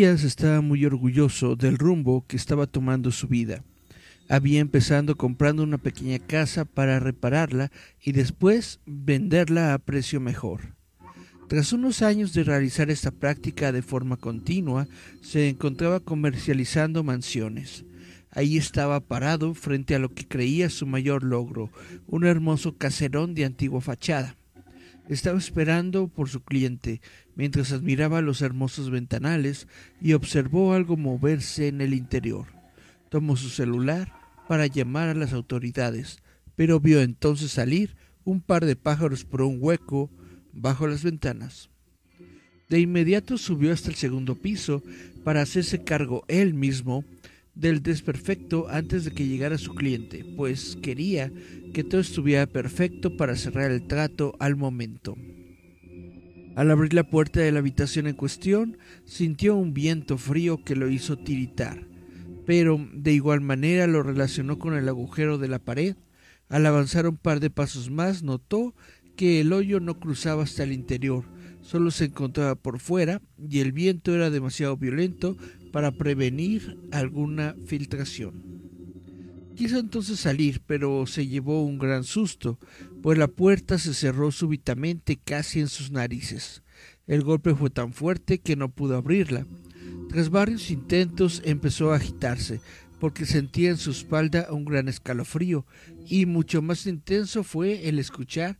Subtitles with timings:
[0.00, 3.62] Matías estaba muy orgulloso del rumbo que estaba tomando su vida.
[4.30, 7.70] Había empezado comprando una pequeña casa para repararla
[8.02, 10.74] y después venderla a precio mejor.
[11.48, 14.88] Tras unos años de realizar esta práctica de forma continua,
[15.20, 17.84] se encontraba comercializando mansiones.
[18.30, 21.70] Ahí estaba parado frente a lo que creía su mayor logro,
[22.06, 24.34] un hermoso caserón de antigua fachada.
[25.10, 27.00] Estaba esperando por su cliente,
[27.34, 29.66] mientras admiraba los hermosos ventanales
[30.00, 32.46] y observó algo moverse en el interior.
[33.08, 34.12] Tomó su celular
[34.46, 36.20] para llamar a las autoridades,
[36.54, 40.12] pero vio entonces salir un par de pájaros por un hueco
[40.52, 41.70] bajo las ventanas.
[42.68, 44.80] De inmediato subió hasta el segundo piso
[45.24, 47.04] para hacerse cargo él mismo
[47.60, 51.30] del desperfecto antes de que llegara su cliente, pues quería
[51.74, 55.14] que todo estuviera perfecto para cerrar el trato al momento.
[56.56, 60.88] Al abrir la puerta de la habitación en cuestión, sintió un viento frío que lo
[60.88, 61.86] hizo tiritar,
[62.46, 65.96] pero de igual manera lo relacionó con el agujero de la pared.
[66.48, 68.74] Al avanzar un par de pasos más, notó
[69.16, 71.24] que el hoyo no cruzaba hasta el interior,
[71.60, 75.36] solo se encontraba por fuera y el viento era demasiado violento
[75.72, 78.50] para prevenir alguna filtración.
[79.56, 82.58] Quiso entonces salir, pero se llevó un gran susto,
[83.02, 86.62] pues la puerta se cerró súbitamente casi en sus narices.
[87.06, 89.46] El golpe fue tan fuerte que no pudo abrirla.
[90.08, 92.60] Tras varios intentos empezó a agitarse,
[93.00, 95.66] porque sentía en su espalda un gran escalofrío,
[96.06, 98.58] y mucho más intenso fue el escuchar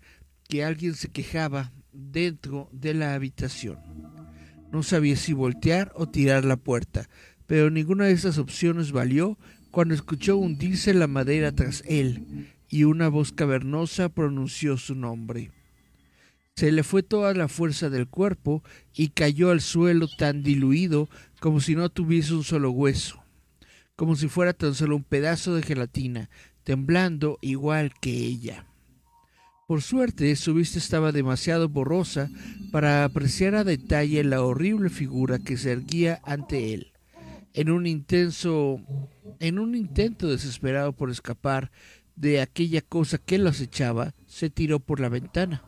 [0.48, 3.78] que alguien se quejaba dentro de la habitación.
[4.72, 7.08] No sabía si voltear o tirar la puerta,
[7.46, 9.38] pero ninguna de esas opciones valió
[9.70, 15.50] cuando escuchó hundirse la madera tras él y una voz cavernosa pronunció su nombre.
[16.54, 18.62] Se le fue toda la fuerza del cuerpo
[18.94, 21.08] y cayó al suelo tan diluido
[21.40, 23.22] como si no tuviese un solo hueso,
[23.96, 26.30] como si fuera tan solo un pedazo de gelatina,
[26.62, 28.69] temblando igual que ella.
[29.70, 32.28] Por suerte, su vista estaba demasiado borrosa
[32.72, 36.92] para apreciar a detalle la horrible figura que se erguía ante él.
[37.54, 38.80] En un intenso,
[39.38, 41.70] en un intento desesperado por escapar
[42.16, 45.62] de aquella cosa que lo acechaba, se tiró por la ventana.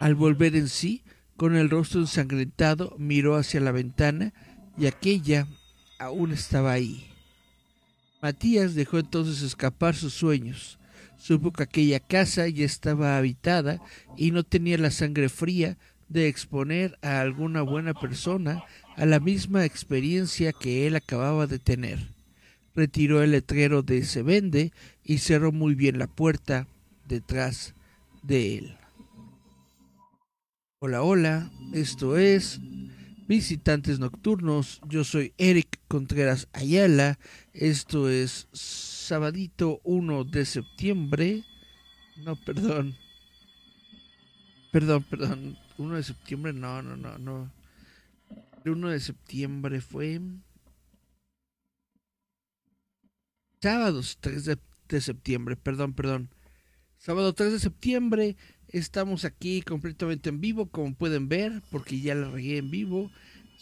[0.00, 1.04] Al volver en sí,
[1.36, 4.32] con el rostro ensangrentado, miró hacia la ventana
[4.78, 5.46] y aquella
[5.98, 7.06] aún estaba ahí.
[8.22, 10.78] Matías dejó entonces escapar sus sueños.
[11.22, 13.80] Supo que aquella casa ya estaba habitada
[14.16, 15.78] y no tenía la sangre fría
[16.08, 18.64] de exponer a alguna buena persona
[18.96, 22.08] a la misma experiencia que él acababa de tener.
[22.74, 24.72] Retiró el letrero de se vende
[25.04, 26.66] y cerró muy bien la puerta
[27.06, 27.74] detrás
[28.24, 28.76] de él.
[30.80, 32.58] Hola, hola, esto es
[33.28, 37.20] Visitantes Nocturnos, yo soy Eric Contreras Ayala,
[37.52, 38.48] esto es
[39.02, 41.44] sabadito 1 de septiembre.
[42.24, 42.96] No, perdón.
[44.70, 45.58] Perdón, perdón.
[45.78, 47.52] 1 de septiembre, no, no, no, no.
[48.64, 50.20] El 1 de septiembre fue...
[53.60, 54.58] Sábados 3 de,
[54.88, 56.30] de septiembre, perdón, perdón.
[56.98, 58.36] Sábado 3 de septiembre
[58.68, 63.10] estamos aquí completamente en vivo, como pueden ver, porque ya la regué en vivo.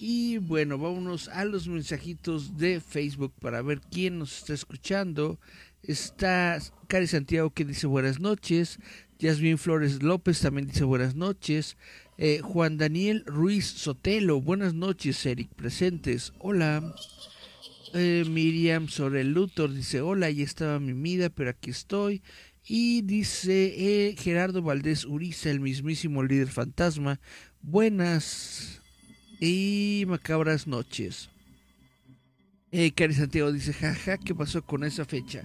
[0.02, 5.38] Y bueno, vámonos a los mensajitos de Facebook para ver quién nos está escuchando.
[5.82, 8.78] Está Cari Santiago que dice buenas noches.
[9.18, 11.76] Yasmin Flores López también dice buenas noches.
[12.16, 16.32] Eh, Juan Daniel Ruiz Sotelo, buenas noches, Eric, presentes.
[16.38, 16.94] Hola.
[17.92, 22.22] Eh, Miriam Sorel Luthor dice hola, ahí estaba mi vida, pero aquí estoy.
[22.64, 27.20] Y dice eh, Gerardo Valdés Uriza, el mismísimo líder fantasma.
[27.60, 28.79] Buenas
[29.40, 31.30] y macabras noches.
[32.72, 35.42] Eh, Cari Santiago dice, jaja, ¿qué pasó con esa fecha?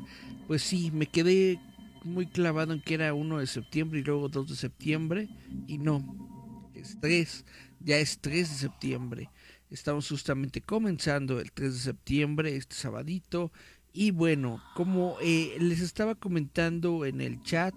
[0.47, 1.59] Pues sí, me quedé
[2.03, 5.29] muy clavado en que era 1 de septiembre y luego 2 de septiembre.
[5.65, 7.45] Y no, es 3,
[7.79, 9.29] ya es 3 de septiembre.
[9.71, 13.51] Estamos justamente comenzando el 3 de septiembre, este sabadito.
[13.93, 17.73] Y bueno, como eh, les estaba comentando en el chat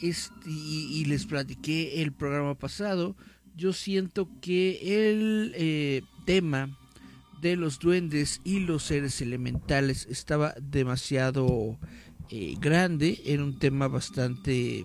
[0.00, 3.16] este, y les platiqué el programa pasado,
[3.56, 6.76] yo siento que el eh, tema
[7.40, 11.78] de los duendes y los seres elementales estaba demasiado
[12.30, 14.84] eh, grande, era un tema bastante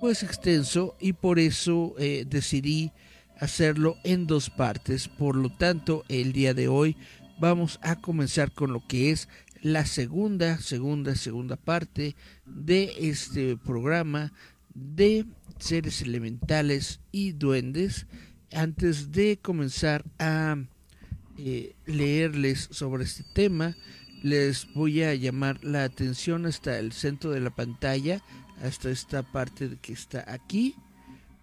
[0.00, 2.90] pues extenso y por eso eh, decidí
[3.38, 5.08] hacerlo en dos partes.
[5.08, 6.96] Por lo tanto, el día de hoy
[7.38, 9.28] vamos a comenzar con lo que es
[9.62, 14.32] la segunda, segunda, segunda parte de este programa
[14.74, 15.26] de
[15.60, 18.06] seres elementales y duendes.
[18.52, 20.56] antes de comenzar a
[21.38, 23.76] eh, leerles sobre este tema,
[24.22, 28.22] les voy a llamar la atención hasta el centro de la pantalla,
[28.62, 30.74] hasta esta parte que está aquí,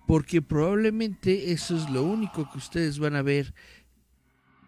[0.06, 3.54] porque probablemente eso es lo único que ustedes van a ver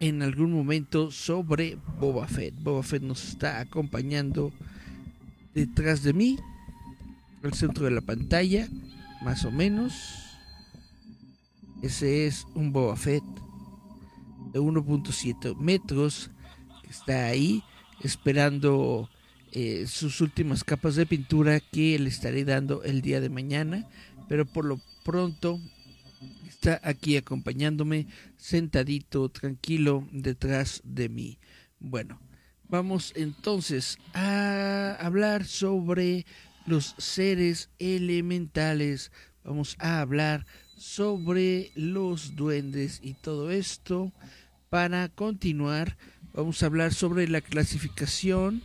[0.00, 2.54] en algún momento sobre Boba Fett.
[2.62, 4.52] Boba Fett nos está acompañando
[5.54, 6.38] detrás de mí,
[7.42, 8.68] al centro de la pantalla,
[9.20, 10.38] más o menos.
[11.82, 13.24] Ese es un Boba Fett
[14.52, 16.30] de 1.7 metros
[16.82, 17.62] que está ahí
[18.02, 19.08] esperando
[19.52, 23.86] eh, sus últimas capas de pintura que le estaré dando el día de mañana.
[24.28, 25.60] Pero por lo pronto
[26.48, 28.06] está aquí acompañándome
[28.36, 31.38] sentadito, tranquilo, detrás de mí.
[31.78, 32.20] Bueno,
[32.68, 36.26] vamos entonces a hablar sobre
[36.70, 39.10] los seres elementales.
[39.44, 40.46] Vamos a hablar
[40.78, 44.12] sobre los duendes y todo esto.
[44.70, 45.98] Para continuar,
[46.32, 48.62] vamos a hablar sobre la clasificación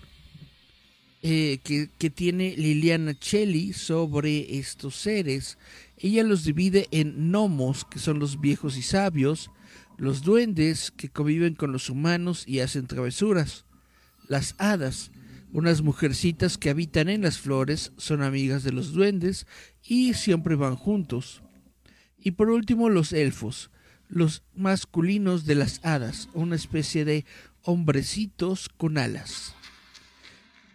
[1.23, 5.57] eh, que, que, tiene Liliana Chelli sobre estos seres.
[5.97, 9.49] Ella los divide en gnomos, que son los viejos y sabios,
[9.97, 13.65] los duendes, que conviven con los humanos y hacen travesuras,
[14.27, 15.09] las hadas,
[15.51, 19.47] unas mujercitas que habitan en las flores, son amigas de los duendes
[19.83, 21.41] y siempre van juntos.
[22.17, 23.71] Y por último los elfos,
[24.07, 27.25] los masculinos de las hadas, una especie de
[27.63, 29.55] hombrecitos con alas.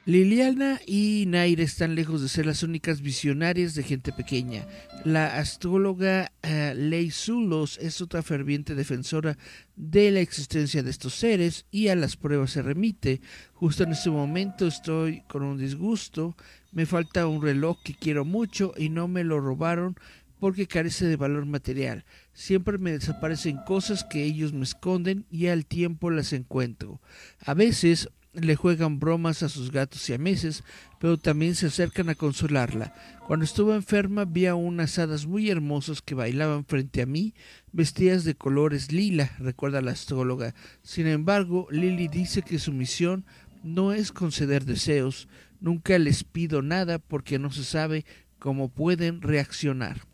[0.06, 4.66] Liliana y Naira están lejos de ser las únicas visionarias de gente pequeña.
[5.04, 9.36] La astróloga uh, Zulos es otra ferviente defensora
[9.76, 13.20] de la existencia de estos seres y a las pruebas se remite.
[13.52, 16.34] Justo en este momento estoy con un disgusto.
[16.72, 19.96] Me falta un reloj que quiero mucho y no me lo robaron
[20.38, 22.06] porque carece de valor material.
[22.32, 27.02] Siempre me desaparecen cosas que ellos me esconden y al tiempo las encuentro.
[27.44, 30.62] A veces le juegan bromas a sus gatos y a meses,
[31.00, 32.94] pero también se acercan a consolarla.
[33.26, 37.34] Cuando estuvo enferma vi a unas hadas muy hermosas que bailaban frente a mí,
[37.72, 40.54] vestidas de colores lila, recuerda la astróloga.
[40.82, 43.24] Sin embargo, Lily dice que su misión
[43.62, 45.28] no es conceder deseos,
[45.60, 48.04] nunca les pido nada porque no se sabe
[48.38, 50.08] cómo pueden reaccionar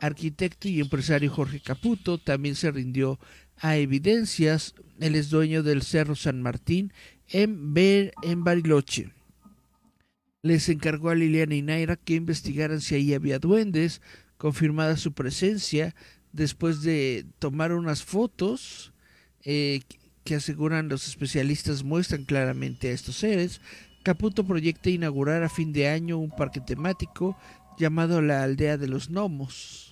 [0.00, 3.18] arquitecto y empresario Jorge Caputo también se rindió
[3.56, 4.74] a evidencias.
[5.00, 6.92] Él es dueño del Cerro San Martín
[7.30, 7.74] en,
[8.22, 9.12] en Bariloche.
[10.42, 14.00] Les encargó a Liliana y Naira que investigaran si ahí había duendes,
[14.36, 15.94] confirmada su presencia,
[16.32, 18.92] después de tomar unas fotos
[19.44, 19.80] eh,
[20.24, 23.60] que aseguran los especialistas muestran claramente a estos seres.
[24.04, 27.36] Caputo proyecta inaugurar a fin de año un parque temático
[27.78, 29.87] llamado la Aldea de los Gnomos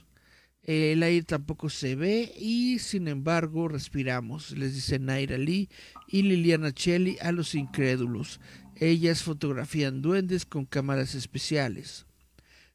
[0.67, 5.69] el aire tampoco se ve y sin embargo respiramos, les dice Naira Lee
[6.09, 8.41] y Liliana Chelli a los incrédulos.
[8.75, 12.07] Ellas fotografían duendes con cámaras especiales.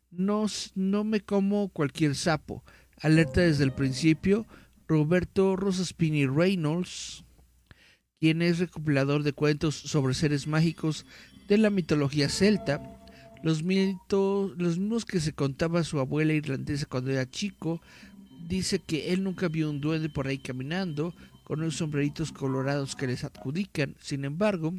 [0.09, 2.63] No, no me como cualquier sapo.
[3.01, 4.47] Alerta desde el principio.
[4.87, 7.23] Roberto Rosaspini Reynolds,
[8.19, 11.05] quien es recopilador de cuentos sobre seres mágicos
[11.47, 13.00] de la mitología celta,
[13.43, 17.81] los mitos, los mismos que se contaba su abuela irlandesa cuando era chico,
[18.47, 23.07] dice que él nunca vio un duende por ahí caminando con unos sombreritos colorados que
[23.07, 23.95] les adjudican.
[23.99, 24.73] Sin embargo,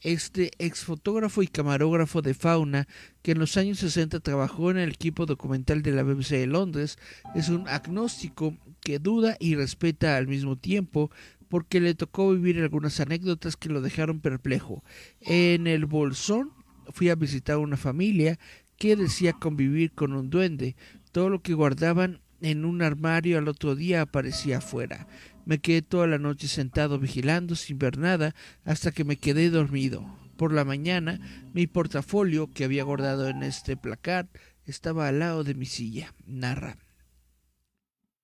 [0.00, 2.86] este ex fotógrafo y camarógrafo de fauna,
[3.22, 6.98] que en los años 60 trabajó en el equipo documental de la BBC de Londres,
[7.34, 11.10] es un agnóstico que duda y respeta al mismo tiempo
[11.48, 14.84] porque le tocó vivir algunas anécdotas que lo dejaron perplejo.
[15.20, 16.52] En el Bolsón
[16.92, 18.38] fui a visitar una familia
[18.76, 20.76] que decía convivir con un duende.
[21.12, 25.06] Todo lo que guardaban en un armario al otro día aparecía afuera.
[25.44, 30.04] Me quedé toda la noche sentado vigilando sin ver nada hasta que me quedé dormido.
[30.36, 31.20] Por la mañana,
[31.52, 34.28] mi portafolio que había guardado en este placar
[34.66, 36.14] estaba al lado de mi silla.
[36.26, 36.78] Narra.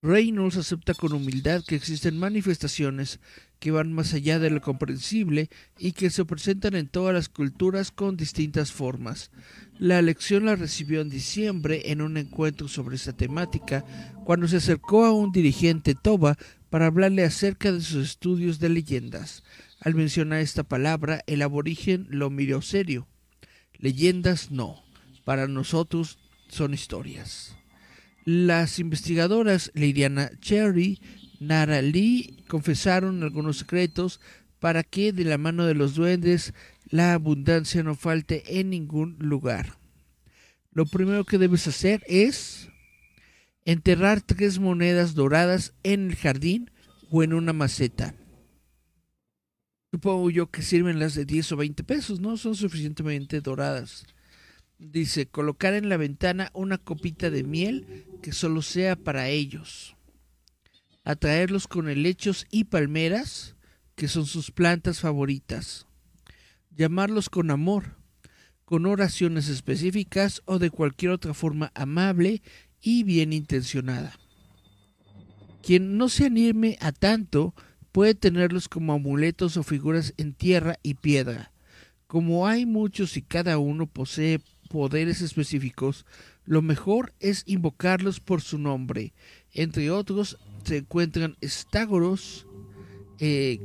[0.01, 3.19] Reynolds acepta con humildad que existen manifestaciones
[3.59, 7.91] que van más allá de lo comprensible y que se presentan en todas las culturas
[7.91, 9.31] con distintas formas.
[9.79, 13.85] La lección la recibió en diciembre en un encuentro sobre esta temática,
[14.23, 16.37] cuando se acercó a un dirigente Toba
[16.69, 19.43] para hablarle acerca de sus estudios de leyendas.
[19.79, 23.07] Al mencionar esta palabra, el aborigen lo miró serio.
[23.77, 24.83] Leyendas no,
[25.25, 27.55] para nosotros son historias.
[28.23, 30.99] Las investigadoras Liliana Cherry,
[31.39, 34.19] Nara Lee confesaron algunos secretos
[34.59, 36.53] para que de la mano de los duendes
[36.89, 39.77] la abundancia no falte en ningún lugar.
[40.71, 42.69] Lo primero que debes hacer es
[43.63, 46.71] enterrar tres monedas doradas en el jardín
[47.09, 48.15] o en una maceta.
[49.91, 52.35] Supongo yo que sirven las de 10 o 20 pesos, ¿no?
[52.35, 54.05] Son suficientemente doradas.
[54.77, 59.94] Dice, colocar en la ventana una copita de miel que solo sea para ellos.
[61.05, 63.55] Atraerlos con helechos y palmeras,
[63.95, 65.85] que son sus plantas favoritas.
[66.71, 67.95] Llamarlos con amor,
[68.65, 72.41] con oraciones específicas o de cualquier otra forma amable
[72.81, 74.19] y bien intencionada.
[75.61, 77.53] Quien no se anime a tanto
[77.91, 81.51] puede tenerlos como amuletos o figuras en tierra y piedra.
[82.07, 86.05] Como hay muchos y cada uno posee poderes específicos,
[86.45, 89.13] lo mejor es invocarlos por su nombre.
[89.51, 92.47] Entre otros se encuentran Estágoros,
[93.19, 93.59] eh,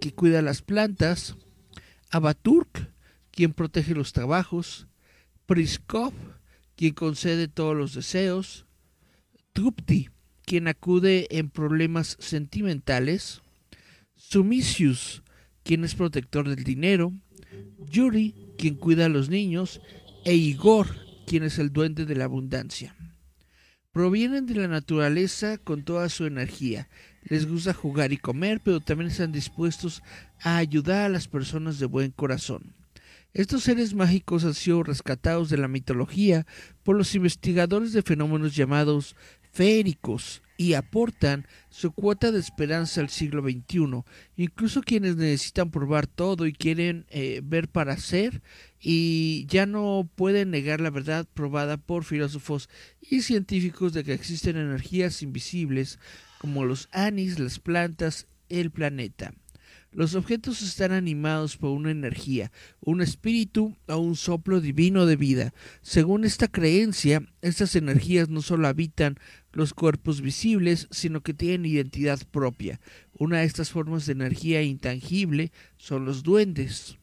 [0.00, 1.36] que cuida las plantas,
[2.10, 2.92] Abaturk,
[3.30, 4.88] quien protege los trabajos,
[5.46, 6.12] Priskov,
[6.76, 8.66] quien concede todos los deseos,
[9.52, 10.10] Trupti,
[10.44, 13.42] quien acude en problemas sentimentales,
[14.16, 15.22] Sumisius,
[15.62, 17.12] quien es protector del dinero,
[17.78, 19.80] Yuri, quien cuida a los niños,
[20.24, 20.88] e Igor,
[21.26, 22.96] quien es el duende de la abundancia.
[23.92, 26.88] Provienen de la naturaleza con toda su energía.
[27.24, 30.02] Les gusta jugar y comer, pero también están dispuestos
[30.40, 32.72] a ayudar a las personas de buen corazón.
[33.34, 36.46] Estos seres mágicos han sido rescatados de la mitología
[36.84, 39.14] por los investigadores de fenómenos llamados
[39.52, 44.02] féricos y aportan su cuota de esperanza al siglo XXI.
[44.36, 48.42] Incluso quienes necesitan probar todo y quieren eh, ver para ser
[48.80, 52.68] y ya no pueden negar la verdad probada por filósofos
[53.00, 55.98] y científicos de que existen energías invisibles
[56.38, 59.32] como los anis, las plantas, el planeta.
[59.92, 65.52] Los objetos están animados por una energía, un espíritu o un soplo divino de vida.
[65.82, 69.18] Según esta creencia, estas energías no solo habitan
[69.52, 72.80] los cuerpos visibles, sino que tienen identidad propia.
[73.12, 76.96] Una de estas formas de energía intangible son los duendes.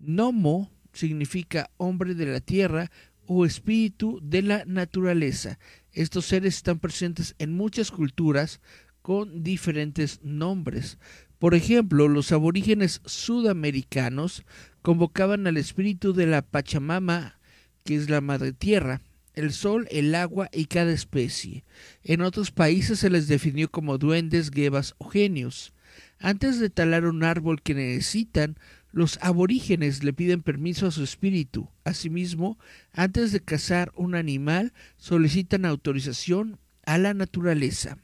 [0.00, 2.90] Nomo significa hombre de la tierra
[3.26, 5.60] o espíritu de la naturaleza.
[5.92, 8.60] Estos seres están presentes en muchas culturas
[9.02, 10.98] con diferentes nombres.
[11.38, 14.44] Por ejemplo, los aborígenes sudamericanos
[14.82, 17.38] convocaban al espíritu de la Pachamama,
[17.84, 19.00] que es la madre tierra,
[19.34, 21.64] el sol, el agua y cada especie.
[22.02, 25.72] En otros países se les definió como duendes, guevas o genios.
[26.18, 28.58] Antes de talar un árbol que necesitan,
[28.90, 31.68] los aborígenes le piden permiso a su espíritu.
[31.84, 32.58] Asimismo,
[32.92, 37.98] antes de cazar un animal, solicitan autorización a la naturaleza.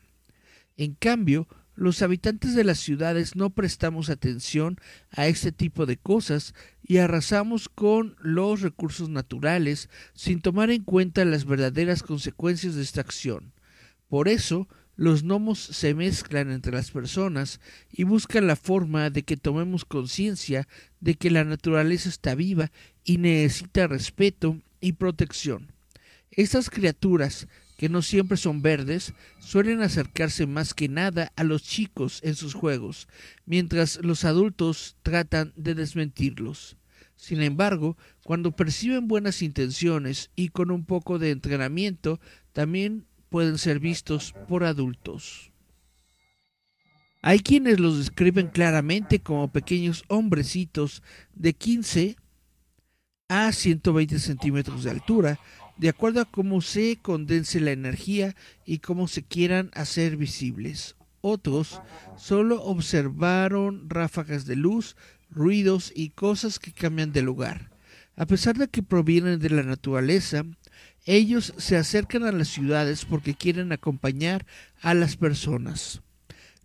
[0.76, 4.78] En cambio, los habitantes de las ciudades no prestamos atención
[5.10, 11.24] a este tipo de cosas y arrasamos con los recursos naturales sin tomar en cuenta
[11.24, 13.52] las verdaderas consecuencias de esta acción.
[14.08, 19.36] Por eso, los gnomos se mezclan entre las personas y buscan la forma de que
[19.36, 20.68] tomemos conciencia
[21.00, 22.70] de que la naturaleza está viva
[23.02, 25.72] y necesita respeto y protección.
[26.30, 32.20] Estas criaturas que no siempre son verdes, suelen acercarse más que nada a los chicos
[32.22, 33.08] en sus juegos,
[33.46, 36.76] mientras los adultos tratan de desmentirlos.
[37.16, 42.20] Sin embargo, cuando perciben buenas intenciones y con un poco de entrenamiento,
[42.52, 45.50] también pueden ser vistos por adultos.
[47.22, 51.02] Hay quienes los describen claramente como pequeños hombrecitos
[51.32, 52.16] de 15
[53.28, 55.40] a 120 centímetros de altura,
[55.76, 60.96] de acuerdo a cómo se condense la energía y cómo se quieran hacer visibles.
[61.20, 61.80] Otros
[62.16, 64.96] solo observaron ráfagas de luz,
[65.30, 67.70] ruidos y cosas que cambian de lugar.
[68.16, 70.44] A pesar de que provienen de la naturaleza,
[71.06, 74.46] ellos se acercan a las ciudades porque quieren acompañar
[74.80, 76.02] a las personas.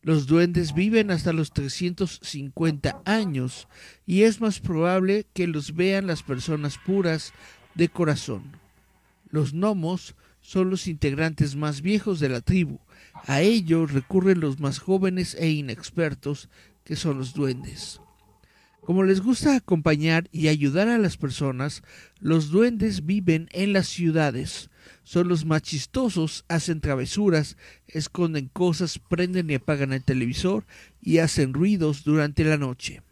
[0.02, 3.68] Los duendes viven hasta los 350 años
[4.06, 7.34] y es más probable que los vean las personas puras
[7.76, 8.59] de corazón.
[9.30, 12.80] Los gnomos son los integrantes más viejos de la tribu.
[13.28, 16.50] A ellos recurren los más jóvenes e inexpertos,
[16.84, 18.02] que son los duendes.
[18.82, 21.84] Como les gusta acompañar y ayudar a las personas,
[22.20, 24.72] los duendes viven en las ciudades.
[25.04, 27.56] Son los más chistosos, hacen travesuras,
[27.88, 30.66] esconden cosas, prenden y apagan el televisor
[31.02, 33.04] y hacen ruidos durante la noche.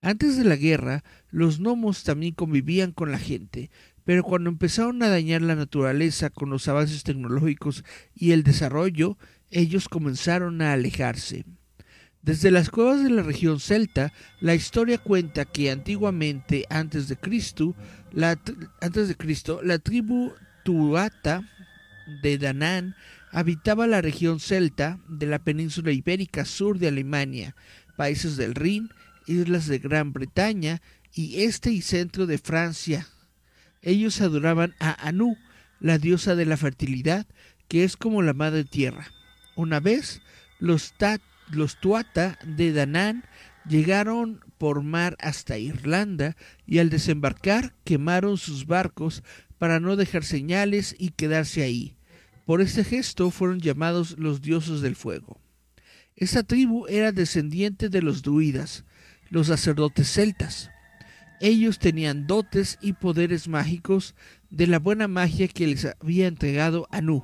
[0.00, 3.70] Antes de la guerra, los gnomos también convivían con la gente,
[4.08, 7.84] pero cuando empezaron a dañar la naturaleza con los avances tecnológicos
[8.14, 9.18] y el desarrollo,
[9.50, 11.44] ellos comenzaron a alejarse.
[12.22, 17.76] Desde las cuevas de la región celta, la historia cuenta que antiguamente, antes de Cristo,
[18.10, 18.36] la,
[19.78, 20.32] tribu
[20.64, 21.42] Tuata
[22.22, 22.96] de Danán
[23.30, 27.54] habitaba la región celta de la península ibérica sur de Alemania,
[27.98, 28.88] países del Rin,
[29.26, 30.80] islas de Gran Bretaña
[31.12, 33.06] y este y centro de Francia.
[33.88, 35.38] Ellos adoraban a Anu,
[35.80, 37.26] la diosa de la fertilidad,
[37.68, 39.06] que es como la madre tierra.
[39.56, 40.20] Una vez,
[40.58, 40.92] los,
[41.80, 43.24] Tuata de Danán
[43.66, 49.22] llegaron por mar hasta Irlanda y al desembarcar quemaron sus barcos
[49.56, 51.96] para no dejar señales y quedarse ahí.
[52.44, 55.40] Por este gesto fueron llamados los dioses del fuego.
[56.14, 58.84] Esta tribu era descendiente de los druidas,
[59.30, 60.70] los sacerdotes celtas.
[61.40, 64.14] Ellos tenían dotes y poderes mágicos
[64.50, 67.22] de la buena magia que les había entregado Anu,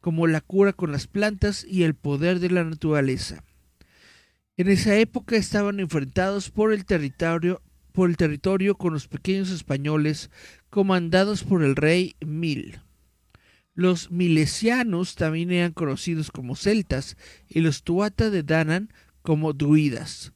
[0.00, 3.44] como la cura con las plantas y el poder de la naturaleza.
[4.56, 7.60] En esa época estaban enfrentados por el territorio,
[8.78, 10.30] con los pequeños españoles
[10.70, 12.80] comandados por el rey Mil.
[13.74, 17.16] Los milesianos también eran conocidos como celtas
[17.48, 20.32] y los tuata de Danan como druidas.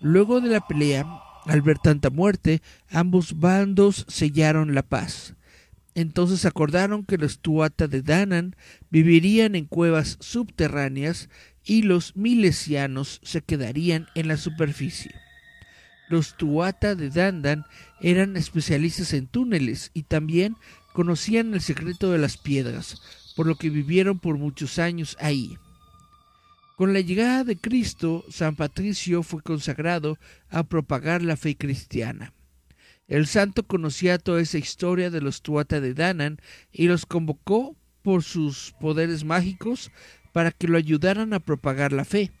[0.00, 1.04] Luego de la pelea,
[1.46, 5.34] al ver tanta muerte, ambos bandos sellaron la paz.
[5.94, 8.56] Entonces acordaron que los tuata de Danan
[8.90, 11.28] vivirían en cuevas subterráneas
[11.64, 15.14] y los milesianos se quedarían en la superficie.
[16.08, 17.64] Los tuata de Dandan
[18.00, 20.56] eran especialistas en túneles y también
[20.92, 23.00] conocían el secreto de las piedras,
[23.36, 25.58] por lo que vivieron por muchos años ahí.
[26.76, 32.32] Con la llegada de Cristo, San Patricio fue consagrado a propagar la fe cristiana.
[33.06, 36.38] El santo conocía toda esa historia de los Tuata de Danan
[36.72, 39.92] y los convocó por sus poderes mágicos
[40.32, 42.32] para que lo ayudaran a propagar la fe.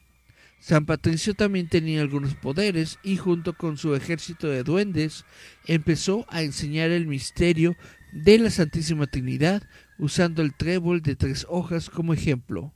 [0.58, 5.24] San Patricio también tenía algunos poderes y junto con su ejército de duendes
[5.66, 7.76] empezó a enseñar el misterio
[8.12, 9.62] de la Santísima Trinidad
[9.96, 12.74] usando el trébol de tres hojas como ejemplo.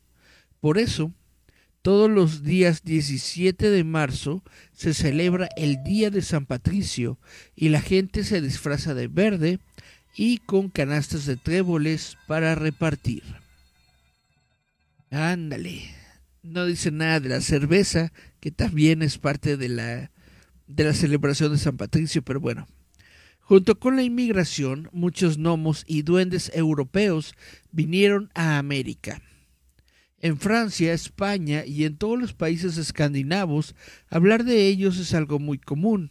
[0.61, 1.14] Por eso,
[1.88, 4.42] todos los días 17 de marzo
[4.74, 7.18] se celebra el Día de San Patricio
[7.57, 9.59] y la gente se disfraza de verde
[10.14, 13.22] y con canastas de tréboles para repartir.
[15.11, 15.81] Ándale.
[16.42, 20.11] No dice nada de la cerveza, que también es parte de la,
[20.66, 22.68] de la celebración de San Patricio, pero bueno.
[23.40, 27.33] Junto con la inmigración, muchos gnomos y duendes europeos
[27.72, 29.22] vinieron a América.
[30.20, 33.76] En Francia, España y en todos los países escandinavos,
[34.11, 36.11] hablar de ellos es algo muy común.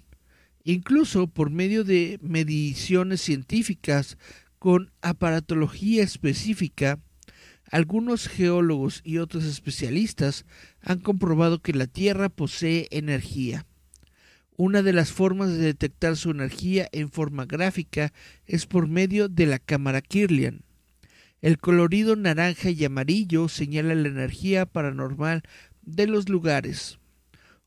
[0.64, 4.18] Incluso por medio de mediciones científicas
[4.60, 7.00] con aparatología específica,
[7.70, 10.46] algunos geólogos y otros especialistas
[10.82, 13.66] han comprobado que la Tierra posee energía.
[14.56, 18.14] Una de las formas de detectar su energía en forma gráfica
[18.46, 20.64] es por medio de la cámara Kirlian.
[21.42, 25.44] El colorido naranja y amarillo señala la energía paranormal
[25.84, 26.98] de los lugares.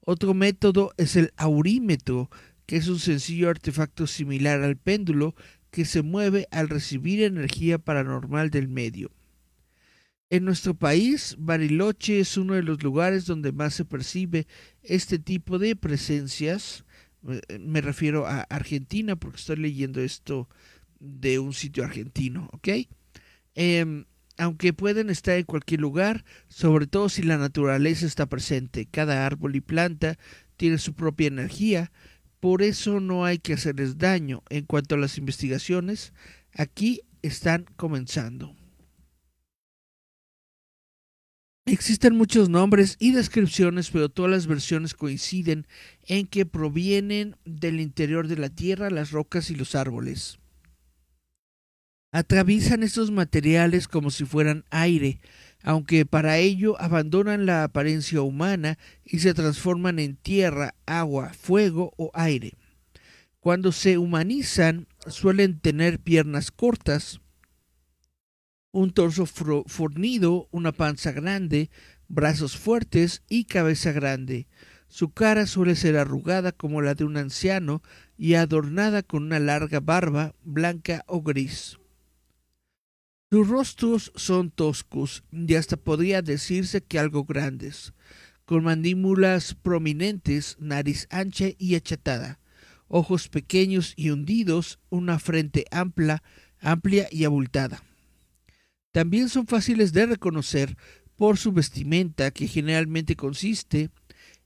[0.01, 2.31] Otro método es el aurímetro,
[2.67, 5.37] que es un sencillo artefacto similar al péndulo
[5.71, 9.13] que se mueve al recibir energía paranormal del medio.
[10.31, 14.47] En nuestro país, Bariloche es uno de los lugares donde más se percibe
[14.83, 16.85] este tipo de presencias.
[17.61, 20.49] Me refiero a Argentina porque estoy leyendo esto
[20.99, 22.69] de un sitio argentino, ¿ok?
[23.55, 24.05] Em,
[24.39, 28.87] aunque pueden estar en cualquier lugar, sobre todo si la naturaleza está presente.
[28.91, 30.19] Cada árbol y planta
[30.57, 31.93] tiene su propia energía,
[32.41, 34.43] por eso no hay que hacerles daño.
[34.49, 36.15] En cuanto a las investigaciones,
[36.55, 38.57] aquí están comenzando.
[41.67, 45.69] Existen muchos nombres y descripciones, pero todas las versiones coinciden
[46.07, 50.40] en que provienen del interior de la tierra, las rocas y los árboles.
[52.13, 55.21] Atraviesan estos materiales como si fueran aire,
[55.63, 62.11] aunque para ello abandonan la apariencia humana y se transforman en tierra, agua, fuego o
[62.15, 62.55] aire.
[63.39, 67.21] Cuando se humanizan suelen tener piernas cortas,
[68.73, 71.71] un torso fornido, una panza grande,
[72.09, 74.49] brazos fuertes y cabeza grande.
[74.89, 77.83] Su cara suele ser arrugada como la de un anciano
[78.19, 81.80] y adornada con una larga barba blanca o gris.
[83.31, 87.93] Sus rostros son toscos y hasta podría decirse que algo grandes,
[88.45, 92.41] con mandíbulas prominentes, nariz ancha y achatada,
[92.89, 96.25] ojos pequeños y hundidos, una frente amplia,
[96.59, 97.85] amplia y abultada.
[98.91, 100.77] También son fáciles de reconocer
[101.15, 103.91] por su vestimenta que generalmente consiste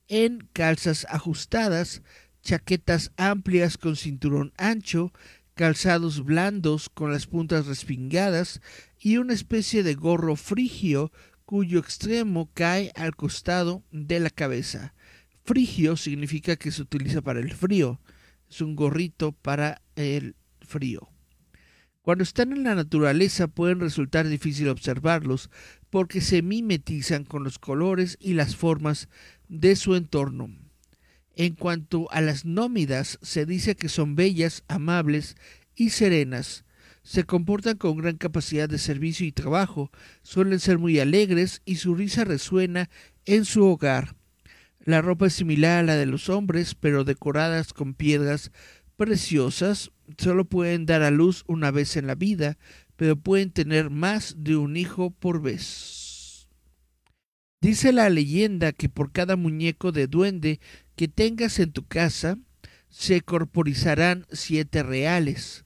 [0.08, 2.02] en calzas ajustadas,
[2.42, 5.10] chaquetas amplias con cinturón ancho,
[5.54, 8.60] calzados blandos con las puntas respingadas
[8.98, 11.12] y una especie de gorro frigio
[11.44, 14.94] cuyo extremo cae al costado de la cabeza.
[15.44, 18.00] Frigio significa que se utiliza para el frío.
[18.48, 21.08] Es un gorrito para el frío.
[22.02, 25.50] Cuando están en la naturaleza pueden resultar difícil observarlos
[25.90, 29.08] porque se mimetizan con los colores y las formas
[29.48, 30.63] de su entorno.
[31.36, 35.36] En cuanto a las nómidas, se dice que son bellas, amables
[35.74, 36.64] y serenas.
[37.02, 39.90] Se comportan con gran capacidad de servicio y trabajo,
[40.22, 42.88] suelen ser muy alegres y su risa resuena
[43.26, 44.14] en su hogar.
[44.84, 48.52] La ropa es similar a la de los hombres, pero decoradas con piedras
[48.96, 49.90] preciosas.
[50.18, 52.58] Solo pueden dar a luz una vez en la vida,
[52.96, 56.48] pero pueden tener más de un hijo por vez.
[57.60, 60.60] Dice la leyenda que por cada muñeco de duende
[60.96, 62.38] que tengas en tu casa,
[62.88, 65.64] se corporizarán siete reales.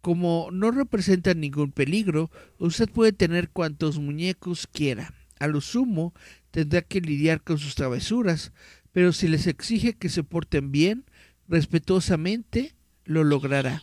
[0.00, 5.12] Como no representan ningún peligro, usted puede tener cuantos muñecos quiera.
[5.38, 6.14] A lo sumo,
[6.50, 8.52] tendrá que lidiar con sus travesuras,
[8.92, 11.04] pero si les exige que se porten bien,
[11.48, 13.82] respetuosamente, lo logrará.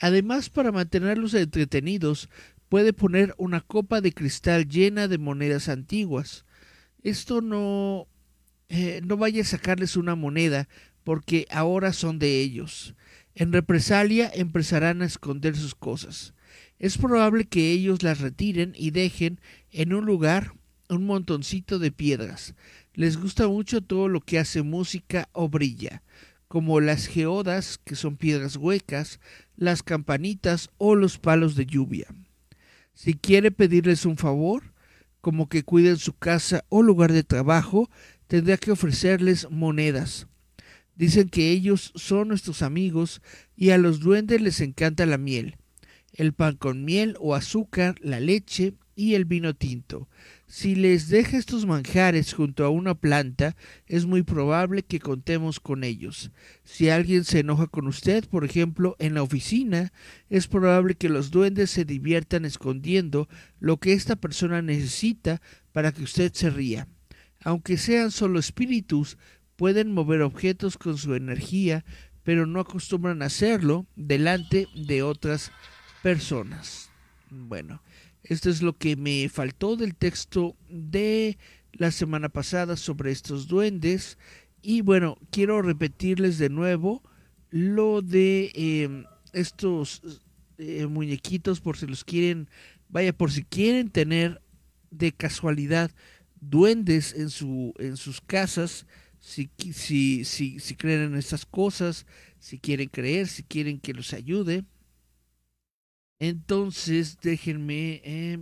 [0.00, 2.28] Además, para mantenerlos entretenidos,
[2.68, 6.44] puede poner una copa de cristal llena de monedas antiguas.
[7.02, 8.08] Esto no...
[8.74, 10.66] Eh, no vaya a sacarles una moneda,
[11.04, 12.94] porque ahora son de ellos.
[13.34, 16.32] En represalia empezarán a esconder sus cosas.
[16.78, 19.40] Es probable que ellos las retiren y dejen
[19.72, 20.54] en un lugar
[20.88, 22.54] un montoncito de piedras.
[22.94, 26.02] Les gusta mucho todo lo que hace música o brilla,
[26.48, 29.20] como las geodas, que son piedras huecas,
[29.54, 32.06] las campanitas o los palos de lluvia.
[32.94, 34.72] Si quiere pedirles un favor,
[35.22, 37.88] como que cuiden su casa o lugar de trabajo,
[38.32, 40.26] tendrá que ofrecerles monedas.
[40.94, 43.20] Dicen que ellos son nuestros amigos
[43.54, 45.58] y a los duendes les encanta la miel,
[46.14, 50.08] el pan con miel o azúcar, la leche y el vino tinto.
[50.46, 53.54] Si les deja estos manjares junto a una planta,
[53.86, 56.30] es muy probable que contemos con ellos.
[56.64, 59.92] Si alguien se enoja con usted, por ejemplo, en la oficina,
[60.30, 63.28] es probable que los duendes se diviertan escondiendo
[63.60, 65.42] lo que esta persona necesita
[65.72, 66.88] para que usted se ría.
[67.44, 69.18] Aunque sean solo espíritus,
[69.56, 71.84] pueden mover objetos con su energía,
[72.22, 75.52] pero no acostumbran a hacerlo delante de otras
[76.02, 76.90] personas.
[77.30, 77.82] Bueno,
[78.22, 81.38] esto es lo que me faltó del texto de
[81.72, 84.18] la semana pasada sobre estos duendes.
[84.60, 87.02] Y bueno, quiero repetirles de nuevo
[87.50, 90.20] lo de em, estos
[90.58, 92.48] eh, muñequitos por si los quieren,
[92.88, 94.40] vaya, por si quieren tener
[94.90, 95.90] de casualidad
[96.42, 98.86] duendes en, su, en sus casas,
[99.20, 102.04] si, si, si, si creen en estas cosas,
[102.38, 104.64] si quieren creer, si quieren que los ayude.
[106.18, 108.38] Entonces, déjenme eh,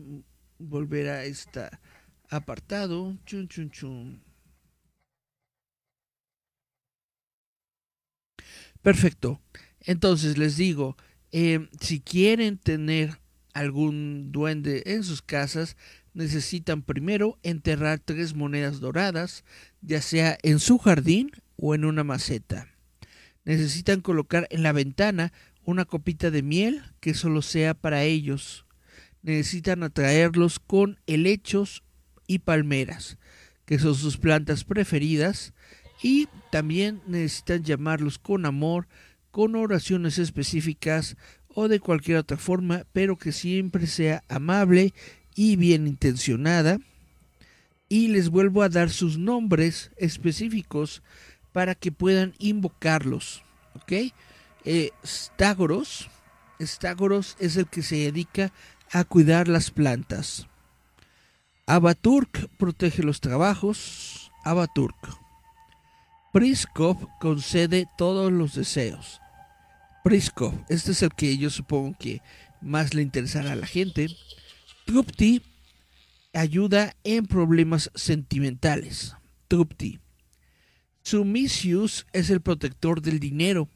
[0.58, 1.68] volver a este
[2.28, 3.16] apartado.
[3.26, 4.22] Chun, chun, chun.
[8.82, 9.40] Perfecto.
[9.80, 10.96] Entonces les digo,
[11.32, 13.20] eh, si quieren tener
[13.52, 15.76] algún duende en sus casas,
[16.14, 19.44] necesitan primero enterrar tres monedas doradas,
[19.80, 22.68] ya sea en su jardín o en una maceta.
[23.44, 25.32] Necesitan colocar en la ventana
[25.64, 28.66] una copita de miel que solo sea para ellos.
[29.22, 31.82] Necesitan atraerlos con helechos
[32.26, 33.18] y palmeras,
[33.64, 35.52] que son sus plantas preferidas,
[36.02, 38.88] y también necesitan llamarlos con amor,
[39.30, 41.16] con oraciones específicas
[41.48, 44.94] o de cualquier otra forma, pero que siempre sea amable
[45.34, 46.78] y bien intencionada.
[47.88, 51.02] Y les vuelvo a dar sus nombres específicos
[51.52, 53.42] para que puedan invocarlos.
[53.74, 53.92] ¿Ok?
[54.64, 56.08] eh, Stagoros.
[56.58, 58.52] Es el que se dedica
[58.92, 60.46] a cuidar las plantas.
[61.66, 64.30] Abaturk protege los trabajos.
[64.44, 64.96] Abaturk.
[66.32, 69.20] Priskov concede todos los deseos.
[70.04, 72.22] Priskov, este es el que yo supongo que
[72.60, 74.08] más le interesará a la gente.
[74.84, 75.42] Trupti
[76.32, 79.14] ayuda en problemas sentimentales.
[79.48, 79.98] Trupti.
[81.02, 83.68] Sumisius es el protector del dinero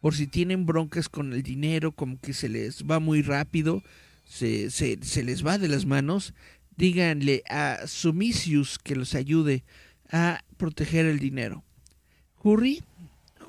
[0.00, 3.82] por si tienen broncas con el dinero, como que se les va muy rápido,
[4.24, 6.34] se, se, les va de las manos,
[6.76, 9.64] díganle a Sumisius que los ayude
[10.10, 11.64] a proteger el dinero.
[12.42, 12.82] Hurry,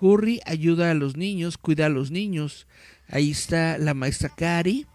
[0.01, 2.67] Hurry ayuda a los niños, cuida a los niños.
[3.07, 4.85] Ahí está la maestra Kari.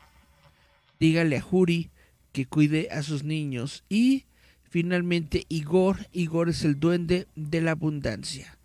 [0.99, 1.91] Dígale a Hurry
[2.33, 3.85] que cuide a sus niños.
[3.89, 4.27] Y
[4.63, 6.07] finalmente Igor.
[6.13, 8.59] Igor es el duende de la abundancia.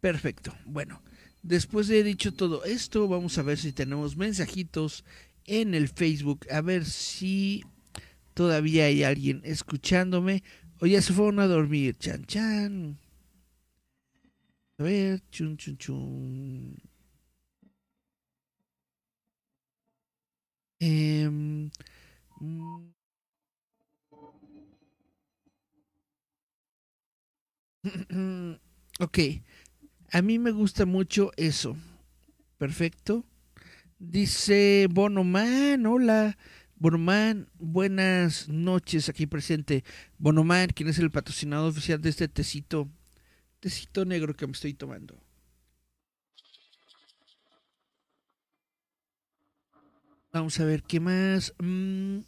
[0.00, 0.54] Perfecto.
[0.64, 1.02] Bueno,
[1.42, 5.04] después de dicho todo esto, vamos a ver si tenemos mensajitos
[5.44, 6.46] en el Facebook.
[6.50, 7.64] A ver si
[8.34, 10.42] todavía hay alguien escuchándome.
[10.80, 11.96] O ya se fueron a dormir.
[11.98, 12.98] Chan, chan.
[14.78, 16.87] A ver, chun, chun, chun.
[20.80, 21.28] Eh,
[29.00, 29.18] ok,
[30.12, 31.76] a mí me gusta mucho eso.
[32.58, 33.24] Perfecto.
[33.98, 36.38] Dice Bonoman, hola.
[36.76, 39.84] Bonoman, buenas noches aquí presente.
[40.18, 42.88] Bonoman, quien es el patrocinador oficial de este tecito,
[43.60, 45.18] tecito negro que me estoy tomando.
[50.38, 51.52] Vamos a ver qué más.
[51.58, 52.20] Mm,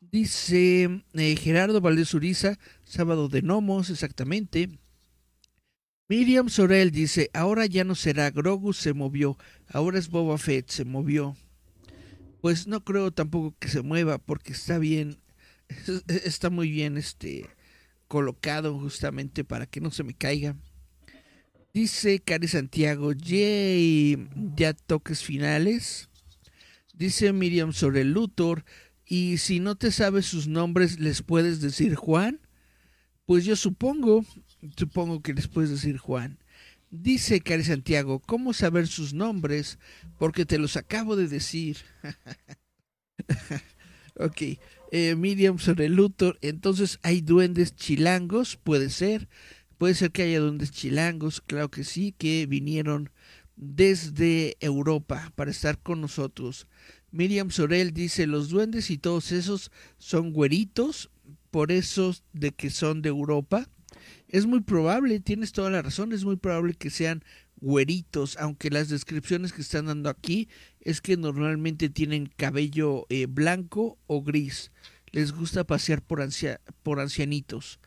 [0.00, 4.68] dice eh, Gerardo Valdés Uriza, sábado de Nomos, exactamente.
[6.08, 10.84] Miriam Sorel dice, ahora ya no será, Grogu se movió, ahora es Boba Fett, se
[10.84, 11.36] movió.
[12.40, 15.20] Pues no creo tampoco que se mueva, porque está bien,
[16.08, 17.48] está muy bien este
[18.08, 20.56] colocado justamente para que no se me caiga.
[21.72, 26.08] Dice Cari Santiago, yay, ya toques finales.
[26.92, 28.64] Dice Miriam sobre Luthor,
[29.04, 32.40] y si no te sabes sus nombres, ¿les puedes decir Juan?
[33.26, 34.24] Pues yo supongo,
[34.76, 36.38] supongo que les puedes decir Juan.
[36.90, 39.78] Dice Cari Santiago, ¿cómo saber sus nombres?
[40.18, 41.78] Porque te los acabo de decir.
[44.16, 44.42] ok,
[44.90, 49.28] eh, Miriam sobre Luthor, entonces hay duendes chilangos, puede ser.
[49.78, 53.10] Puede ser que haya duendes chilangos, claro que sí, que vinieron
[53.56, 56.66] desde Europa para estar con nosotros.
[57.10, 61.10] Miriam Sorel dice, los duendes y todos esos son güeritos,
[61.50, 63.68] por eso de que son de Europa.
[64.28, 67.22] Es muy probable, tienes toda la razón, es muy probable que sean
[67.62, 70.48] güeritos, aunque las descripciones que están dando aquí
[70.80, 74.72] es que normalmente tienen cabello eh, blanco o gris.
[75.12, 76.26] Les gusta pasear por,
[76.82, 77.78] por ancianitos,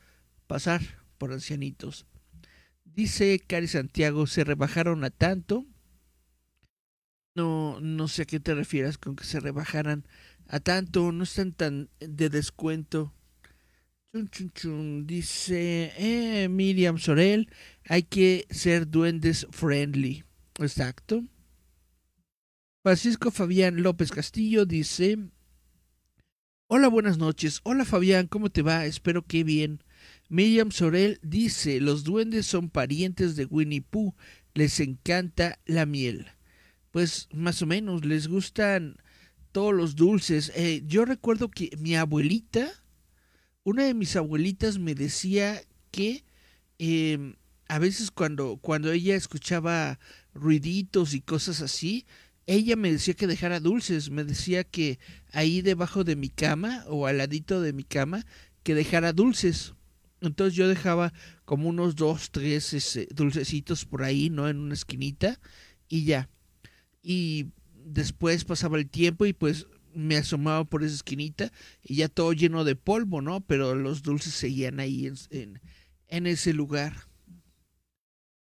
[0.48, 0.82] pasar
[1.18, 2.06] por ancianitos.
[2.96, 5.66] Dice Cari Santiago, se rebajaron a tanto
[7.36, 10.08] no, no sé a qué te refieras con que se rebajaran
[10.48, 13.14] a tanto, no están tan de descuento.
[14.32, 15.06] Chun, chun.
[15.06, 17.50] Dice eh, Miriam Sorel,
[17.84, 20.24] hay que ser duendes friendly.
[20.60, 21.26] Exacto.
[22.82, 25.18] Francisco Fabián López Castillo dice,
[26.68, 27.60] hola, buenas noches.
[27.64, 28.86] Hola Fabián, ¿cómo te va?
[28.86, 29.84] Espero que bien.
[30.30, 34.16] Miriam Sorel dice, los duendes son parientes de Winnie Pooh,
[34.54, 36.28] les encanta la miel
[36.96, 38.96] pues más o menos les gustan
[39.52, 40.54] todos los dulces.
[40.56, 42.72] Eh, yo recuerdo que mi abuelita,
[43.66, 45.62] una de mis abuelitas me decía
[45.92, 46.24] que
[46.80, 47.36] em,
[47.68, 50.00] a veces cuando, cuando ella escuchaba
[50.34, 52.06] ruiditos y cosas así,
[52.46, 54.98] ella me decía que dejara dulces, me decía que
[55.34, 58.26] ahí debajo de mi cama o al ladito de mi cama,
[58.64, 59.74] que dejara dulces.
[60.28, 61.14] Entonces yo dejaba
[61.46, 64.50] como unos dos, tres dulcecitos por ahí, ¿no?
[64.50, 65.40] En una esquinita
[65.88, 66.30] y ya
[67.06, 67.52] y
[67.86, 71.52] después pasaba el tiempo y pues me asomaba por esa esquinita
[71.84, 73.42] y ya todo lleno de polvo, ¿no?
[73.42, 75.62] Pero los dulces seguían ahí en,
[76.26, 77.08] ese lugar.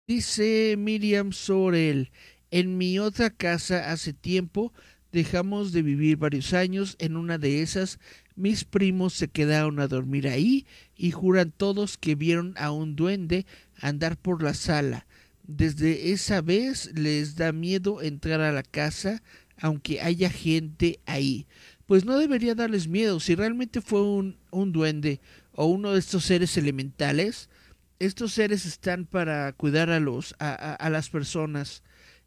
[0.08, 2.12] Dice Miriam Sorel,
[2.49, 4.73] en mi otra casa hace tiempo
[5.12, 7.99] dejamos de vivir varios años, en una de esas
[8.39, 13.45] mis primos se quedaron a dormir ahí y juran todos que vieron a un duende
[13.82, 15.06] andar por la sala
[15.49, 19.23] desde esa vez les da miedo entrar a la casa
[19.58, 21.47] aunque haya gente ahí.
[21.88, 23.19] Pues no debería darles miedo.
[23.19, 25.19] Si realmente fue un, duende
[25.54, 27.49] o uno de estos seres elementales,
[27.97, 31.82] estos seres están para cuidar a, los, a, las personas.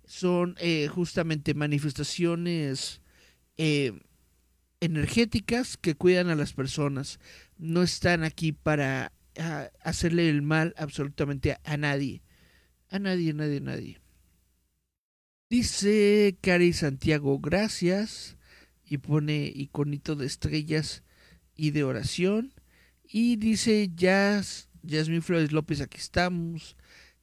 [0.04, 3.00] Son eh, justamente manifestaciones
[3.56, 3.92] eh,
[4.82, 7.20] energéticas que cuidan a las personas.
[7.56, 9.12] No están aquí para
[9.82, 12.22] hacerle el mal absolutamente a nadie.
[12.90, 14.00] A nadie, nadie, nadie.
[15.48, 18.36] Dice Cari Santiago, gracias.
[18.84, 21.04] Y pone iconito de estrellas
[21.56, 22.52] y de oración.
[23.04, 26.76] Y dice Jazz, Jasmine Flores López, aquí estamos.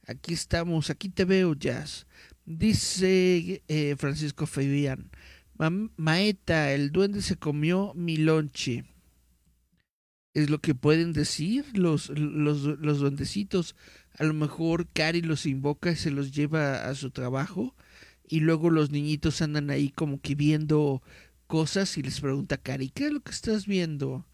[0.06, 2.06] Aquí estamos, aquí te veo, Jazz.
[2.46, 5.10] Dice eh, Francisco Fabián,
[5.68, 8.84] Maeta, el duende se comió mi lonche.
[10.32, 13.74] Es lo que pueden decir los, los, los duendecitos
[14.18, 17.74] a lo mejor Cari los invoca y se los lleva a su trabajo
[18.28, 21.02] y luego los niñitos andan ahí como que viendo
[21.46, 24.26] cosas y les pregunta Cari, ¿qué es lo que estás viendo?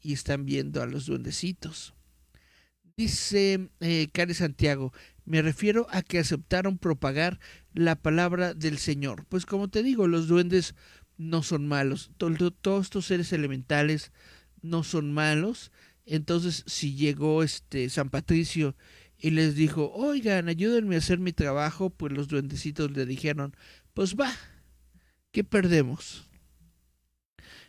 [0.00, 1.94] Y están viendo a los duendecitos.
[2.96, 4.92] Dice eh, Cari Santiago,
[5.24, 7.40] Me refiero a que aceptaron propagar
[7.72, 9.24] la palabra del Señor.
[9.28, 10.74] Pues como te digo, los duendes
[11.16, 12.10] no son malos.
[12.18, 14.12] Todos estos seres elementales
[14.62, 15.72] no son malos.
[16.06, 18.76] Entonces, si llegó este San Patricio
[19.18, 23.56] y les dijo, oigan, ayúdenme a hacer mi trabajo, pues los duendecitos le dijeron,
[23.94, 24.30] pues va,
[25.30, 26.28] ¿qué perdemos?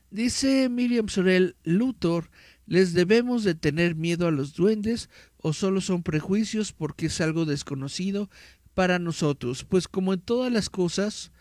[0.10, 2.30] Dice Miriam Sorel, Luthor,
[2.66, 5.10] ¿les debemos de tener miedo a los duendes
[5.46, 8.32] o solo son prejuicios porque es algo desconocido
[8.74, 9.64] para nosotros?
[9.64, 11.32] Pues como en todas las cosas,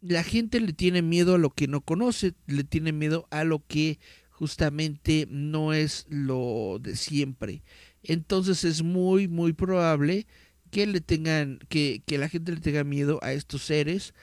[0.00, 3.62] la gente le tiene miedo a lo que no conoce, le tiene miedo a lo
[3.66, 3.98] que
[4.30, 7.62] justamente no es lo de siempre.
[8.02, 10.26] Entonces es muy, muy probable
[10.70, 14.14] que le tengan, que, que la gente le tenga miedo a estos seres,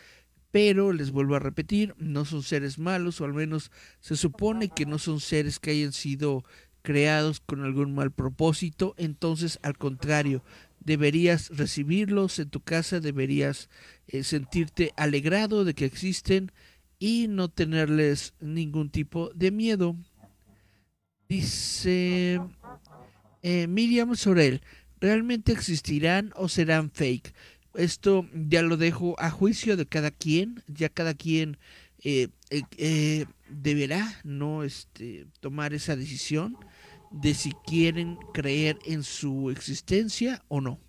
[0.50, 4.88] pero les vuelvo a repetir, no son seres malos, o al menos se supone que
[4.88, 6.44] no son seres que hayan sido
[6.82, 10.44] creados con algún mal propósito, entonces al contrario,
[10.80, 13.70] deberías recibirlos en tu casa, deberías
[14.08, 16.52] eh, sentirte alegrado de que existen
[16.98, 19.96] y no tenerles ningún tipo de miedo.
[21.28, 22.42] Dice
[23.42, 24.62] eh, Miriam Sorel,
[25.00, 27.34] ¿realmente existirán o serán fake?
[27.76, 31.58] Esto ya lo dejo a juicio de cada quien, ya cada quien
[32.04, 36.58] eh, eh, deberá no este, tomar esa decisión
[37.12, 40.80] de si quieren creer en su existencia o no.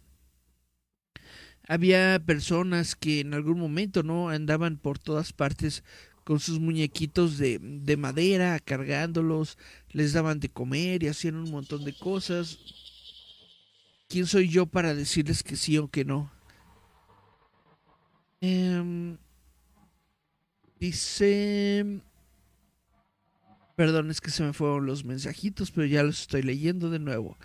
[1.67, 5.85] Había personas que en algún momento no andaban por todas partes
[6.25, 9.57] con sus muñequitos de, de madera, cargándolos,
[9.91, 12.59] les daban de comer y hacían un montón de cosas.
[14.09, 16.31] ¿Quién soy yo para decirles que sí o que no?
[18.41, 19.17] Em,
[20.79, 22.03] dice...
[23.81, 27.39] Perdón, es que se me fueron los mensajitos, pero ya los estoy leyendo de nuevo.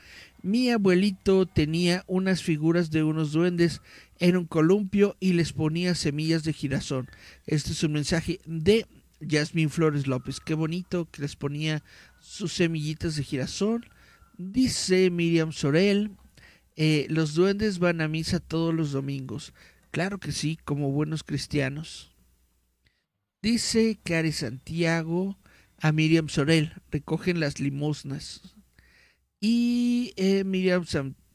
[0.43, 3.79] Mi abuelito tenía unas figuras de unos duendes
[4.19, 7.07] en un columpio y les ponía semillas de girasol.
[7.47, 8.85] Este es un mensaje de
[9.25, 10.41] Jasmine Flores López.
[10.41, 11.83] Qué bonito que les ponía
[12.19, 13.89] sus semillitas de girasol.
[14.37, 16.11] Dice Miriam Sorel,
[16.75, 19.53] eh, los duendes van a misa todos los domingos.
[19.89, 22.13] Claro que sí, como buenos cristianos.
[23.41, 25.37] Dice Cari Santiago
[25.79, 28.55] a Miriam Sorel, recogen las limosnas.
[29.39, 30.85] Y eh, Miriam,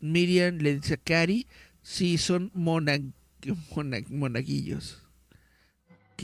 [0.01, 1.47] Miriam le dice a Cari,
[1.83, 3.15] Sí, son monaguillos.
[6.13, 6.23] Ok.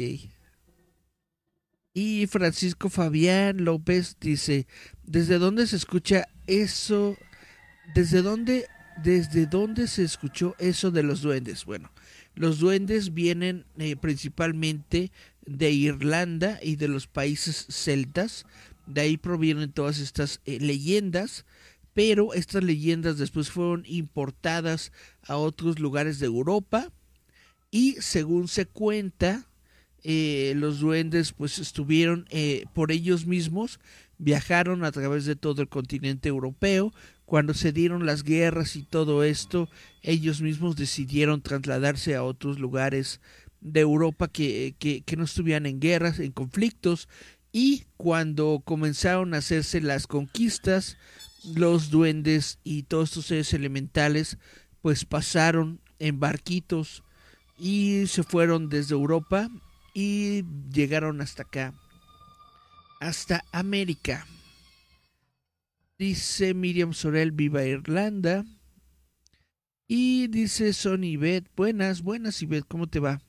[1.94, 4.66] Y Francisco Fabián López dice,
[5.04, 7.16] ¿desde dónde se escucha eso?
[7.94, 8.66] ¿Desde dónde,
[9.02, 11.64] desde dónde se escuchó eso de los duendes?
[11.64, 11.90] Bueno,
[12.34, 15.10] los duendes vienen eh, principalmente
[15.46, 18.44] de Irlanda y de los países celtas.
[18.86, 21.44] De ahí provienen todas estas eh, leyendas
[21.96, 24.92] pero estas leyendas después fueron importadas
[25.22, 26.92] a otros lugares de Europa
[27.70, 29.48] y según se cuenta,
[30.04, 33.80] eh, los duendes pues estuvieron eh, por ellos mismos,
[34.18, 36.92] viajaron a través de todo el continente europeo,
[37.24, 39.70] cuando se dieron las guerras y todo esto,
[40.02, 43.22] ellos mismos decidieron trasladarse a otros lugares
[43.66, 47.08] de Europa que, que, que no estuvieran en guerras, en conflictos,
[47.52, 50.96] y cuando comenzaron a hacerse las conquistas,
[51.54, 54.38] los duendes y todos estos seres elementales
[54.82, 57.02] pues pasaron en barquitos
[57.58, 59.48] y se fueron desde Europa
[59.94, 61.74] y llegaron hasta acá,
[63.00, 64.26] hasta América.
[65.98, 68.44] Dice Miriam Sorel, viva Irlanda.
[69.88, 73.22] Y dice Sonny Beth, buenas, buenas Ivette, ¿cómo te va?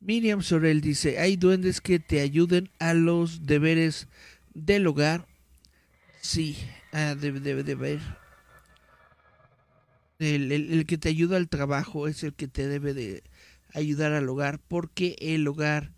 [0.00, 4.08] Miriam Sorel dice, hay duendes que te ayuden a los deberes
[4.54, 5.26] del hogar.
[6.20, 6.56] Sí,
[6.98, 8.00] Ah, debe, de ver.
[10.18, 13.22] El, que te ayuda al trabajo es el que te debe de
[13.74, 15.92] ayudar al hogar, porque el hogar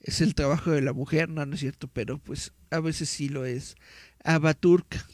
[0.00, 3.30] es el trabajo de la mujer, no, no es cierto, pero pues a veces sí
[3.30, 3.76] lo es.
[4.24, 5.06] Abaturk.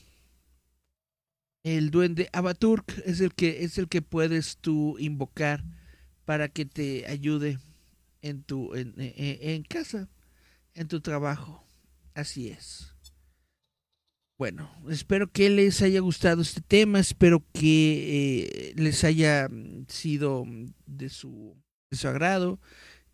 [1.62, 5.62] El duende Abaturk es el que es el que puedes tú invocar
[6.24, 7.60] para que te ayude
[8.22, 10.08] en tu en, en casa,
[10.74, 11.64] en tu trabajo.
[12.14, 12.92] Así es.
[14.38, 19.48] Bueno, espero que les haya gustado este tema, espero que eh, les haya
[19.88, 20.44] sido
[20.86, 21.56] de su,
[21.90, 22.60] de su agrado,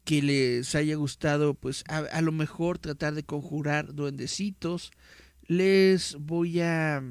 [0.04, 4.92] que les haya gustado, pues a, lo mejor tratar de conjurar duendecitos.
[5.46, 7.02] Les voy a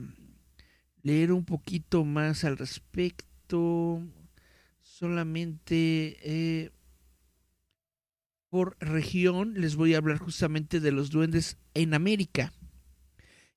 [1.01, 3.99] leer un poquito más al respecto,
[4.83, 6.69] solamente eh,
[8.53, 12.53] por región les voy a hablar justamente de los duendes en América.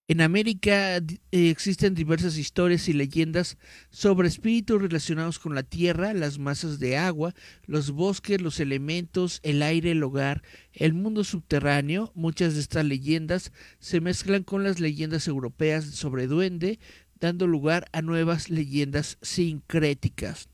[0.09, 3.59] En América eh, existen diversas historias y leyendas
[3.90, 7.34] sobre espíritus relacionados con la tierra, las masas de agua,
[7.66, 10.42] los bosques, los elementos, el aire, el hogar,
[10.72, 12.11] el mundo subterráneo.
[12.14, 16.78] Muchas de estas leyendas se mezclan con las leyendas europeas sobre duende,
[17.20, 20.49] dando lugar a nuevas leyendas sincréticas.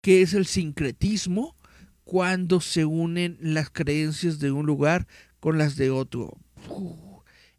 [0.00, 1.55] ¿Qué es el sincretismo?
[2.06, 5.08] Cuando se unen las creencias de un lugar
[5.40, 6.38] con las de otro.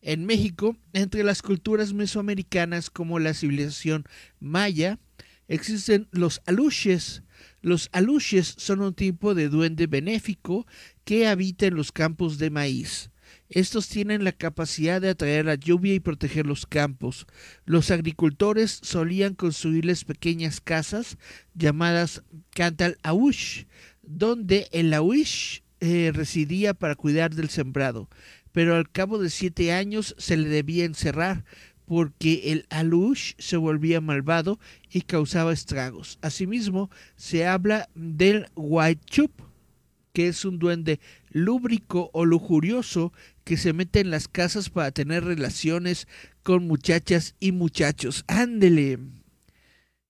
[0.01, 4.05] En México, entre las culturas mesoamericanas como la civilización
[4.39, 4.99] maya,
[5.49, 7.23] existen los aluches.
[7.61, 10.65] Los aluches son un tipo de duende benéfico
[11.03, 13.11] que habita en los campos de maíz.
[13.49, 17.27] Estos tienen la capacidad de atraer la lluvia y proteger los campos.
[17.65, 21.17] Los agricultores solían construirles pequeñas casas
[21.53, 22.23] llamadas
[22.53, 23.65] cantal aush,
[24.07, 28.09] donde el aush eh, residía para cuidar del sembrado
[28.57, 31.45] pero al cabo de siete años se le debía encerrar
[31.85, 34.59] porque el alush se volvía malvado
[34.91, 36.17] y causaba estragos.
[36.23, 39.31] Asimismo, se habla del white chup,
[40.11, 40.99] que es un duende
[41.29, 46.07] lúbrico o lujurioso que se mete en las casas para tener relaciones
[46.41, 48.25] con muchachas y muchachos.
[48.25, 48.97] Ándele.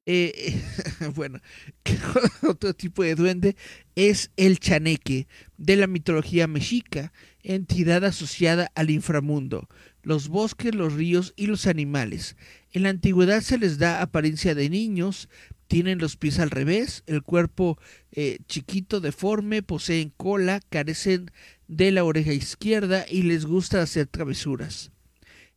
[0.10, 0.64] Eh,
[1.16, 1.41] bueno,
[2.47, 3.58] otro tipo de duende
[3.95, 5.28] es el chaneque
[5.58, 7.12] de la mitología mexica,
[7.43, 9.68] entidad asociada al inframundo,
[10.03, 12.38] los bosques, los ríos y los animales.
[12.72, 15.28] En la antigüedad se les da apariencia de niños,
[15.68, 17.78] tienen los pies al revés, el cuerpo
[18.14, 21.32] eh, chiquito, deforme, poseen cola, carecen
[21.68, 24.91] de la oreja izquierda y les gusta hacer travesuras.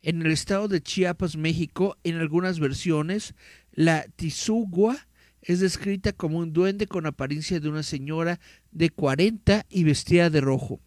[0.02, 3.34] En el estado de Chiapas, México, en algunas versiones,
[3.80, 5.08] la Tizugua
[5.40, 8.38] es descrita como un duende con apariencia de una señora
[8.72, 10.82] de 40 y vestida de rojo,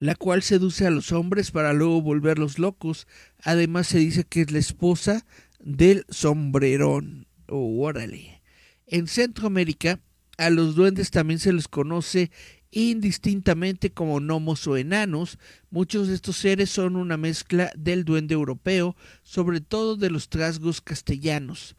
[0.00, 3.06] la cual seduce a los hombres para luego volverlos locos.
[3.44, 5.24] Además se dice que es la esposa
[5.60, 7.28] del sombrerón.
[7.46, 8.42] Oh, órale.
[8.88, 10.00] En Centroamérica,
[10.36, 12.32] a los duendes también se les conoce
[12.70, 15.38] indistintamente como gnomos o enanos.
[15.70, 20.80] Muchos de estos seres son una mezcla del duende europeo, sobre todo de los trasgos
[20.80, 21.76] castellanos,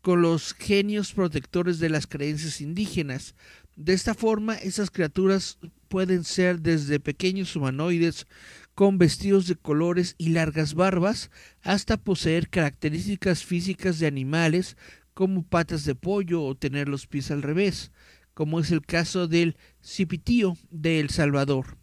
[0.00, 3.34] con los genios protectores de las creencias indígenas.
[3.76, 8.26] De esta forma, esas criaturas pueden ser desde pequeños humanoides
[8.74, 11.30] con vestidos de colores y largas barbas,
[11.62, 14.76] hasta poseer características físicas de animales
[15.12, 17.90] como patas de pollo o tener los pies al revés
[18.34, 21.78] como es el caso del Cipitío de El Salvador.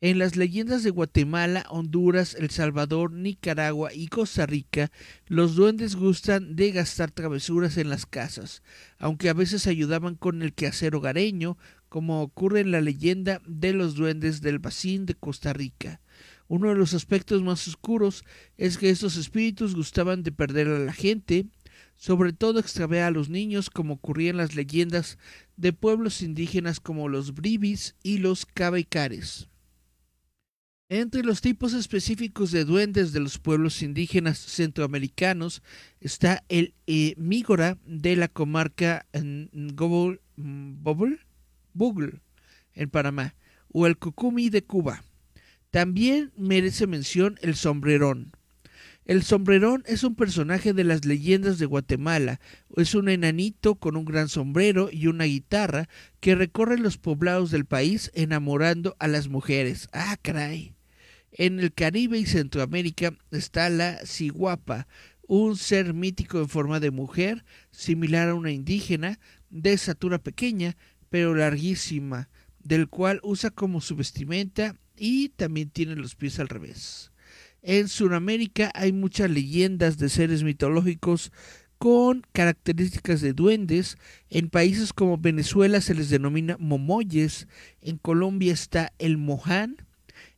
[0.00, 4.90] En las leyendas de Guatemala, Honduras, El Salvador, Nicaragua y Costa Rica,
[5.28, 8.64] los duendes gustan de gastar travesuras en las casas,
[8.98, 11.56] aunque a veces ayudaban con el quehacer hogareño,
[11.88, 16.00] como ocurre en la leyenda de los duendes del Bacín de Costa Rica.
[16.48, 18.24] Uno de los aspectos más oscuros
[18.56, 21.46] es que estos espíritus gustaban de perder a la gente,
[22.02, 25.18] sobre todo extravía a los niños como ocurría en las leyendas
[25.56, 29.46] de pueblos indígenas como los bribis y los cabaicares.
[30.88, 35.62] Entre los tipos específicos de duendes de los pueblos indígenas centroamericanos
[36.00, 39.06] está el emígora de la comarca
[39.76, 40.28] Bugle
[42.74, 43.36] en Panamá
[43.68, 45.04] o el cucumi de Cuba.
[45.70, 48.32] También merece mención el sombrerón,
[49.04, 52.40] el sombrerón es un personaje de las leyendas de Guatemala.
[52.76, 55.88] Es un enanito con un gran sombrero y una guitarra
[56.20, 59.88] que recorre los poblados del país enamorando a las mujeres.
[59.92, 60.74] ¡Ah, caray!
[61.32, 64.86] En el Caribe y Centroamérica está la ciguapa,
[65.26, 69.18] un ser mítico en forma de mujer, similar a una indígena,
[69.50, 70.76] de estatura pequeña,
[71.08, 72.28] pero larguísima,
[72.60, 77.11] del cual usa como su vestimenta y también tiene los pies al revés.
[77.62, 81.30] En Sudamérica hay muchas leyendas de seres mitológicos
[81.78, 83.98] con características de duendes.
[84.30, 87.46] En países como Venezuela se les denomina momoyes.
[87.80, 89.76] En Colombia está el moján.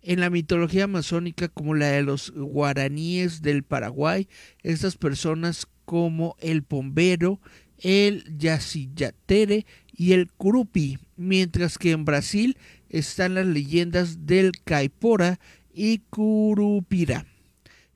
[0.02, 4.28] En la mitología amazónica, como la de los guaraníes del Paraguay,
[4.62, 7.40] estas personas como el pombero,
[7.78, 9.64] el yacillatere
[9.96, 12.58] y el curupi, mientras que en Brasil
[12.90, 15.40] están las leyendas del caipora
[15.74, 17.26] y Curupira.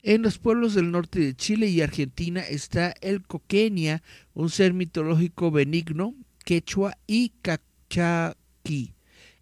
[0.01, 4.01] En los pueblos del norte de Chile y Argentina está el coquenia,
[4.33, 6.15] un ser mitológico benigno,
[6.45, 8.93] quechua y cachaqui.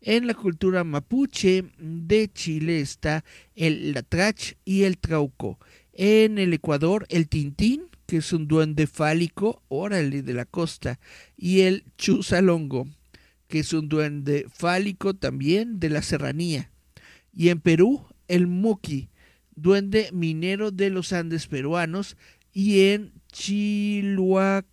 [0.02, 3.24] En la cultura mapuche de Chile está
[3.56, 5.60] el latrach y el trauco.
[5.94, 11.00] En el Ecuador, el tintín, que es un duende fálico, órale, de la costa,
[11.36, 12.88] y el chusalongo,
[13.48, 16.72] que es un duende fálico también de la serranía.
[17.34, 19.10] Y en Perú, el muki,
[19.56, 22.18] duende minero de los Andes peruanos,
[22.52, 24.68] y en Chiluachaqui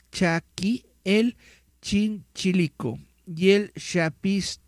[1.04, 1.36] el
[1.82, 4.60] Chinchilico y el Chapis,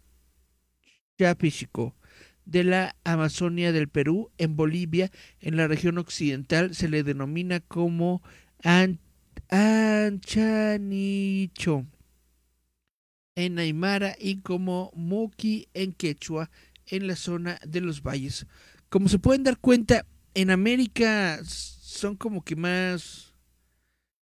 [1.19, 1.95] Chapichico
[2.45, 5.11] de la Amazonia del Perú, en Bolivia,
[5.41, 8.23] en la región occidental, se le denomina como
[9.49, 10.57] Anchanicho
[13.35, 16.51] en Aymara y como Moki en Quechua
[16.87, 18.47] en la zona de los valles.
[18.97, 23.35] Como se pueden dar cuenta, en América son como que más,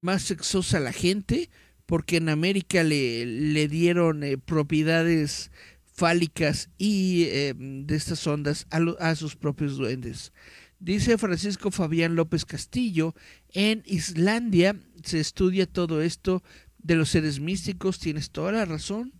[0.00, 1.48] más sexosa la gente,
[1.86, 5.52] porque en América le, le dieron eh, propiedades
[5.84, 10.32] fálicas y eh, de estas ondas a, a sus propios duendes.
[10.80, 13.14] Dice Francisco Fabián López Castillo,
[13.50, 16.42] en Islandia se estudia todo esto
[16.78, 19.12] de los seres místicos, tienes toda la razón.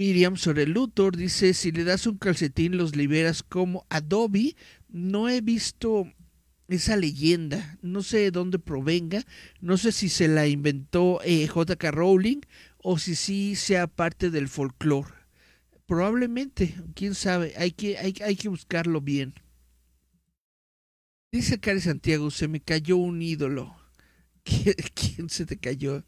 [0.00, 4.56] Miriam sobre Luthor dice, si le das un calcetín los liberas como Adobe.
[4.88, 6.10] No he visto
[6.68, 9.26] esa leyenda, no sé de dónde provenga,
[9.60, 11.90] no sé si se la inventó eh, J.K.
[11.90, 12.40] Rowling
[12.78, 15.12] o si sí sea parte del folclore.
[15.84, 19.34] Probablemente, quién sabe, hay que, hay, hay que buscarlo bien.
[21.30, 23.76] Dice Cari Santiago, se me cayó un ídolo.
[24.44, 26.06] ¿Quién se te cayó?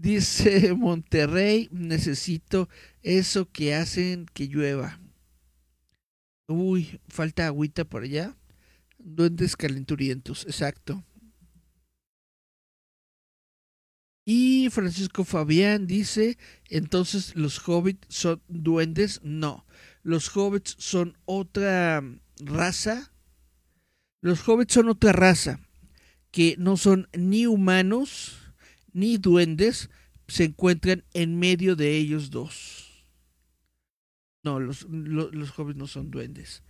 [0.00, 2.70] Dice Monterrey, necesito
[3.02, 4.98] eso que hacen que llueva.
[6.48, 8.34] Uy, falta agüita por allá.
[8.96, 11.04] Duendes calenturientos, exacto.
[14.24, 16.38] Y Francisco Fabián dice,
[16.70, 19.20] entonces los hobbits son duendes.
[19.22, 19.66] No,
[20.02, 22.02] los hobbits son otra
[22.38, 23.12] raza.
[24.22, 25.60] Los hobbits son otra raza
[26.30, 28.39] que no son ni humanos
[28.92, 29.90] ni duendes,
[30.28, 33.04] se encuentran en medio de ellos dos.
[34.42, 36.62] No, los, los, hobbits no son duendes.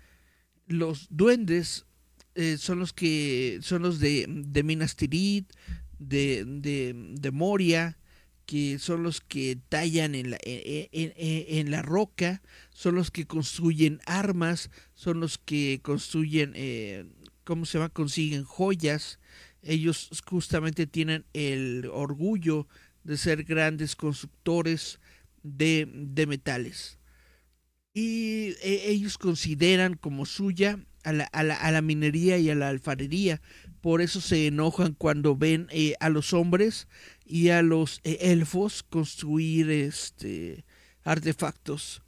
[0.67, 1.87] Los duendes
[2.35, 5.53] eh, son los que son los de, de Minas Tirith,
[5.99, 7.99] de, de, Moria,
[8.47, 12.43] que son los que tallan en la, e, e, e, en, la roca,
[12.73, 17.05] son los que construyen armas, son los que construyen, eh,
[17.45, 17.91] ¿cómo se llama?
[17.91, 19.21] Consiguen joyas.
[19.63, 22.67] Ellos justamente tienen el orgullo
[23.05, 25.01] de ser grandes constructores
[25.43, 26.99] de, de metales.
[27.93, 32.69] Y ellos consideran como suya a la, a, la, a la, minería y a la
[32.69, 33.41] alfarería.
[33.81, 36.89] Por eso se enojan cuando ven eh, a los hombres
[37.25, 40.65] y a los eh, elfos construir este,
[41.03, 42.03] artefactos.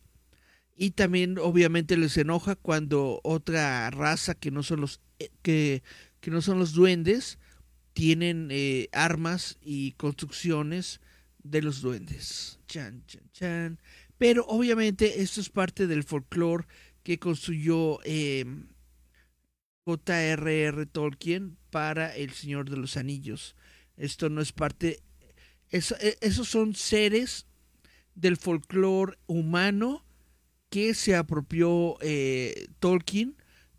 [0.77, 5.83] Y también obviamente les enoja cuando otra raza que no son los eh, que,
[6.21, 7.39] que no son los duendes
[7.93, 8.51] tienen
[8.93, 11.01] armas y construcciones
[11.43, 12.59] de los duendes.
[12.67, 13.81] Chan, chan, chan.
[14.19, 16.67] Pero obviamente esto es parte del folclore
[17.03, 17.99] que construyó
[19.85, 20.87] J.R.R.
[20.87, 23.57] Tolkien para El Señor de los Anillos.
[23.97, 25.01] Esto no es parte...
[25.71, 27.47] Eso, e, esos son seres
[28.15, 30.05] del folclore humano
[30.69, 33.37] que se apropió eh, Tolkien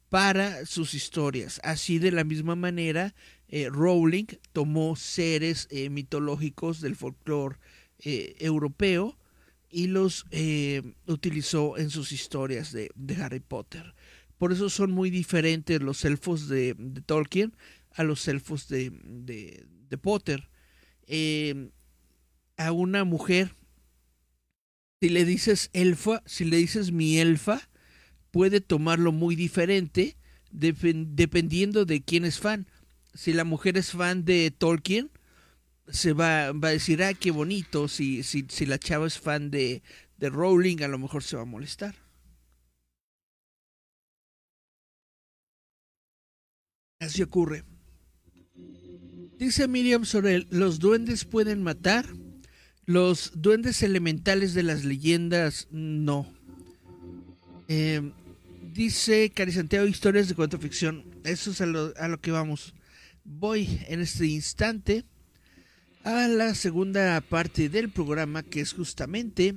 [0.10, 1.60] para sus historias.
[1.64, 3.16] Así de la misma manera,
[3.56, 7.58] eh, Rowling tomó seres eh, mitológicos del folclore
[8.00, 9.16] europeo
[9.70, 10.26] y los
[11.06, 13.94] utilizó en sus historias de, de Harry Potter.
[14.38, 16.76] Por eso son muy diferentes los elfos de,
[17.06, 17.56] Tolkien
[17.92, 20.50] a los elfos de, de, Potter.
[21.06, 21.70] Em,
[22.58, 23.56] a una mujer,
[25.00, 27.70] si le dices elfa, si le dices mi elfa,
[28.32, 30.18] puede tomarlo muy diferente
[30.52, 32.68] dependiendo de quién es fan.
[33.14, 35.10] Si la mujer es fan de Tolkien,
[35.88, 37.88] se va, va a decir, ah, qué bonito.
[37.88, 39.84] Si, si, si la chava es fan de,
[40.18, 41.96] de Rowling, a lo mejor se va a molestar.
[47.00, 47.66] Así ocurre.
[49.38, 52.06] Dice Miriam Sorel, los duendes pueden matar,
[52.86, 56.32] los duendes elementales de las leyendas no.
[57.68, 58.12] Eh,
[58.74, 61.04] dice Cari Santiago, historias de cuento ficción.
[61.26, 62.74] Eso es a lo, a lo que vamos.
[63.24, 65.06] Voy en este instante
[66.04, 69.56] a la segunda parte del programa, que es justamente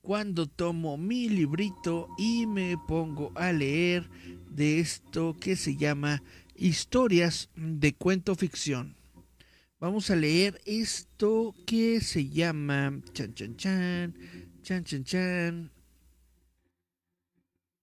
[0.00, 4.08] cuando tomo mi librito y me pongo a leer
[4.50, 6.22] de esto que se llama
[6.54, 8.96] historias de cuento ficción.
[9.80, 14.14] Vamos a leer esto que se llama chan chan chan
[14.62, 15.70] chan chan chan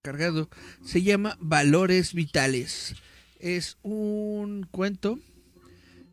[0.02, 0.48] cargado
[0.82, 2.94] se llama Valores Vitales
[3.40, 5.18] es un cuento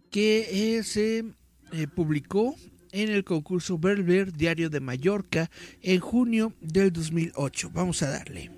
[0.09, 1.25] que eh, se
[1.71, 2.55] eh, publicó
[2.91, 5.51] en el concurso Berber Diario de Mallorca
[5.81, 7.71] en junio del 2008.
[7.73, 8.51] Vamos a darle.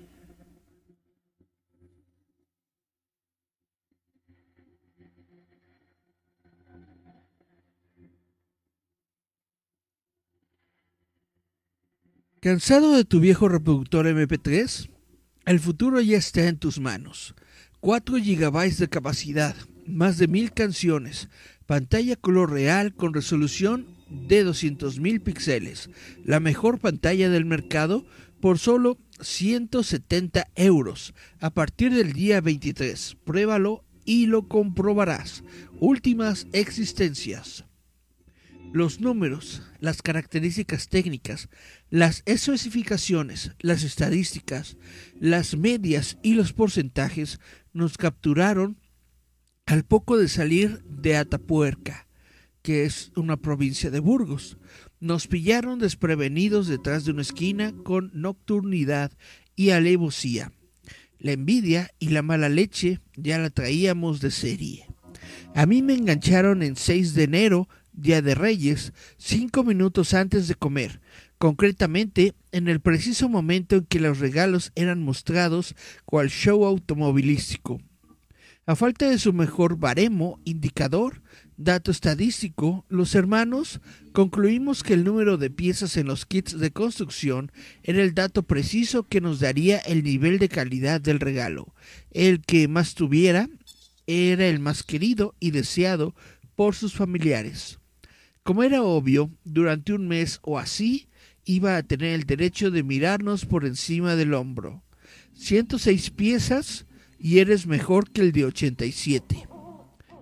[12.40, 14.88] ¿Cansado de tu viejo reproductor MP3?
[15.44, 17.34] El futuro ya está en tus manos.
[17.80, 19.56] 4 GB de capacidad,
[19.86, 21.30] más de mil canciones,
[21.64, 25.88] pantalla color real con resolución de 200.000 píxeles,
[26.22, 28.04] la mejor pantalla del mercado
[28.40, 33.16] por solo 170 euros a partir del día 23.
[33.24, 35.42] Pruébalo y lo comprobarás.
[35.78, 37.64] Últimas existencias
[38.72, 41.48] los números, las características técnicas,
[41.90, 44.76] las especificaciones, las estadísticas,
[45.18, 47.40] las medias y los porcentajes
[47.72, 48.78] nos capturaron
[49.66, 52.06] al poco de salir de Atapuerca,
[52.62, 54.58] que es una provincia de Burgos.
[54.98, 59.12] Nos pillaron desprevenidos detrás de una esquina con nocturnidad
[59.56, 60.52] y alevosía.
[61.18, 64.86] La envidia y la mala leche ya la traíamos de serie.
[65.54, 70.54] A mí me engancharon en 6 de enero Día de Reyes, cinco minutos antes de
[70.54, 71.00] comer,
[71.40, 75.74] concretamente en el preciso momento en que los regalos eran mostrados
[76.04, 77.80] cual show automovilístico.
[78.66, 81.22] A falta de su mejor baremo, indicador,
[81.56, 83.80] dato estadístico, los hermanos
[84.12, 87.50] concluimos que el número de piezas en los kits de construcción
[87.82, 91.74] era el dato preciso que nos daría el nivel de calidad del regalo.
[92.10, 93.48] El que más tuviera
[94.06, 96.14] era el más querido y deseado
[96.54, 97.78] por sus familiares.
[98.42, 101.06] Como era obvio, durante un mes o así
[101.54, 104.82] iba a tener el derecho de mirarnos por encima del hombro.
[105.34, 106.86] 106 piezas
[107.18, 109.48] y eres mejor que el de 87.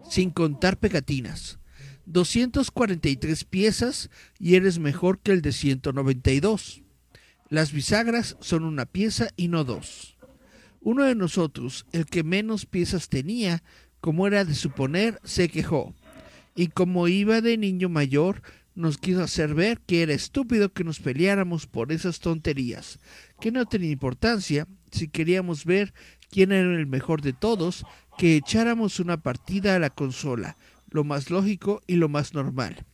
[0.09, 1.59] Sin contar pegatinas.
[2.07, 4.09] 243 piezas
[4.39, 6.83] y eres mejor que el de 192.
[7.51, 10.17] Las bisagras son una pieza y no dos.
[10.81, 13.63] Uno de nosotros, el que menos piezas tenía,
[14.01, 15.95] como era de suponer, se quejó
[16.59, 18.43] y como iba de niño mayor,
[18.79, 23.01] nos quiso hacer ver que era estúpido que nos peleáramos por esas tonterías,
[23.41, 25.93] que no tenía importancia si queríamos ver
[26.31, 27.85] quién era el mejor de todos,
[28.17, 30.57] que echáramos una partida a la consola,
[30.91, 32.87] lo más lógico y lo más normal.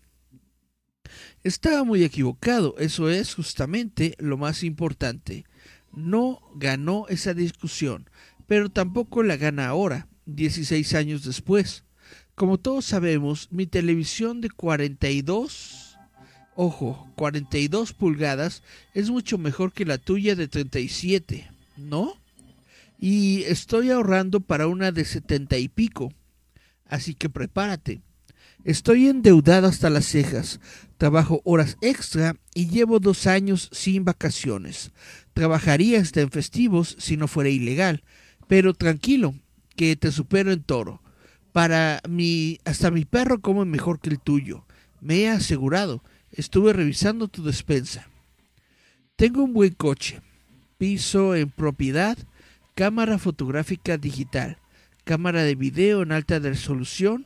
[1.42, 5.44] Estaba muy equivocado, eso es justamente lo más importante.
[5.92, 8.08] No ganó esa discusión,
[8.46, 11.84] pero tampoco la gana ahora, 16 años después.
[12.34, 15.96] Como todos sabemos, mi televisión de 42,
[16.56, 22.14] ojo, 42 pulgadas es mucho mejor que la tuya de 37, ¿no?
[22.98, 26.12] Y estoy ahorrando para una de 70 y pico.
[26.86, 28.02] Así que prepárate.
[28.64, 30.58] Estoy endeudado hasta las cejas,
[30.96, 34.90] trabajo horas extra y llevo dos años sin vacaciones.
[35.34, 38.02] Trabajaría hasta en festivos si no fuera ilegal,
[38.48, 39.34] pero tranquilo,
[39.76, 41.03] que te supero en toro.
[41.54, 44.64] Para mi, hasta mi perro come mejor que el tuyo.
[45.00, 46.02] Me he asegurado.
[46.32, 48.08] Estuve revisando tu despensa.
[49.14, 50.20] Tengo un buen coche.
[50.78, 52.18] Piso en propiedad.
[52.74, 54.58] Cámara fotográfica digital.
[55.04, 57.24] Cámara de video en alta resolución.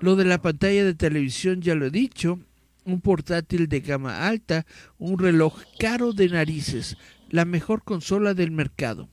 [0.00, 2.40] Lo de la pantalla de televisión ya lo he dicho.
[2.86, 4.64] Un portátil de gama alta.
[4.96, 6.96] Un reloj caro de narices.
[7.28, 9.10] La mejor consola del mercado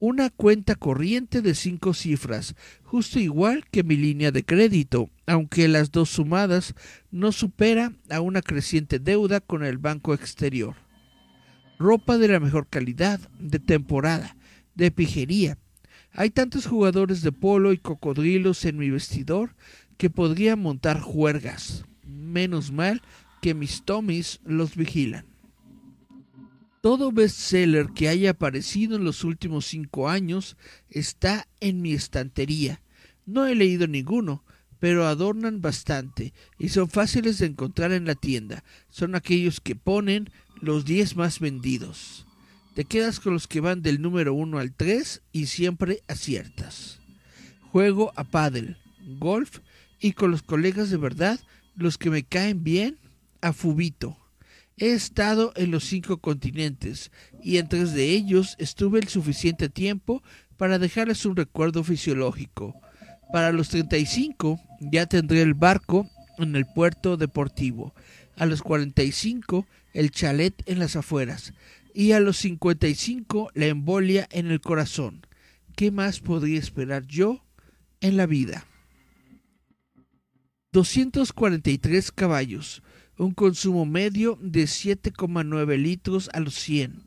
[0.00, 5.92] una cuenta corriente de cinco cifras, justo igual que mi línea de crédito, aunque las
[5.92, 6.74] dos sumadas
[7.10, 10.74] no supera a una creciente deuda con el banco exterior.
[11.78, 14.36] Ropa de la mejor calidad, de temporada,
[14.74, 15.58] de pijería.
[16.12, 19.54] Hay tantos jugadores de polo y cocodrilos en mi vestidor
[19.98, 21.84] que podría montar juergas.
[22.06, 23.02] Menos mal
[23.42, 25.29] que mis Tommys los vigilan.
[26.80, 30.56] Todo bestseller que haya aparecido en los últimos cinco años
[30.88, 32.80] está en mi estantería.
[33.26, 34.44] No he leído ninguno,
[34.78, 38.64] pero adornan bastante y son fáciles de encontrar en la tienda.
[38.88, 40.30] Son aquellos que ponen
[40.62, 42.26] los 10 más vendidos.
[42.74, 46.98] Te quedas con los que van del número 1 al 3 y siempre aciertas.
[47.72, 48.78] Juego a paddle,
[49.18, 49.58] golf
[50.00, 51.38] y con los colegas de verdad,
[51.76, 52.98] los que me caen bien,
[53.42, 54.19] a fubito.
[54.80, 57.12] He estado en los cinco continentes
[57.42, 60.22] y en tres de ellos estuve el suficiente tiempo
[60.56, 62.80] para dejarles un recuerdo fisiológico.
[63.30, 67.94] Para los 35 ya tendré el barco en el puerto deportivo,
[68.36, 71.52] a los 45 el chalet en las afueras
[71.92, 75.26] y a los 55 la embolia en el corazón.
[75.76, 77.44] ¿Qué más podría esperar yo
[78.00, 78.64] en la vida?
[80.72, 82.82] 243 caballos,
[83.20, 87.02] un consumo medio de 7,9 litros a los 100,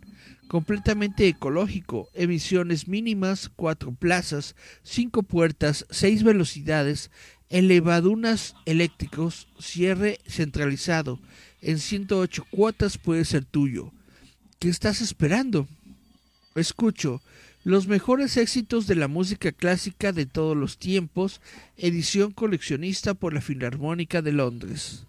[0.48, 7.10] completamente ecológico, emisiones mínimas, 4 plazas, 5 puertas, 6 velocidades,
[7.50, 11.20] elevadunas eléctricos, cierre centralizado,
[11.64, 13.92] en 108 cuotas puede ser tuyo.
[14.60, 15.68] ¿Qué estás esperando?
[16.54, 17.24] Escucho
[17.64, 21.42] los mejores éxitos de la música clásica de todos los tiempos,
[21.76, 25.08] edición coleccionista por la Filarmónica de Londres.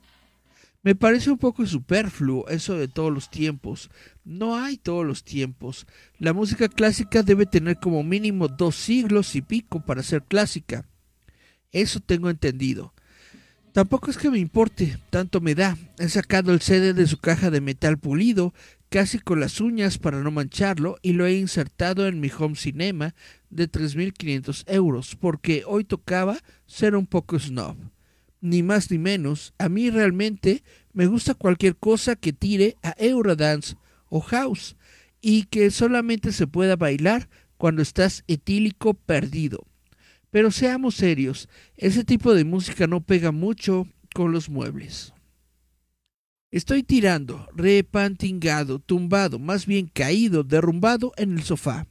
[0.85, 3.91] Me parece un poco superfluo eso de todos los tiempos.
[4.22, 5.87] No hay todos los tiempos.
[6.18, 10.87] La música clásica debe tener como mínimo dos siglos y pico para ser clásica.
[11.72, 12.93] Eso tengo entendido.
[13.72, 15.78] Tampoco es que me importe, tanto me da.
[15.99, 18.53] He sacado el CD de su caja de metal pulido,
[18.91, 23.14] casi con las uñas para no mancharlo, y lo he insertado en mi home cinema
[23.49, 27.93] de 3.500 euros, porque hoy tocaba ser un poco snob.
[28.45, 33.74] Ni más ni menos, a mí realmente me gusta cualquier cosa que tire a Eurodance
[34.11, 34.76] o House,
[35.22, 39.66] y que solamente se pueda bailar cuando estás etílico perdido.
[40.30, 45.14] Pero seamos serios, ese tipo de música no pega mucho con los muebles.
[46.51, 51.86] Estoy tirando, repantingado, tumbado, más bien caído, derrumbado en el sofá.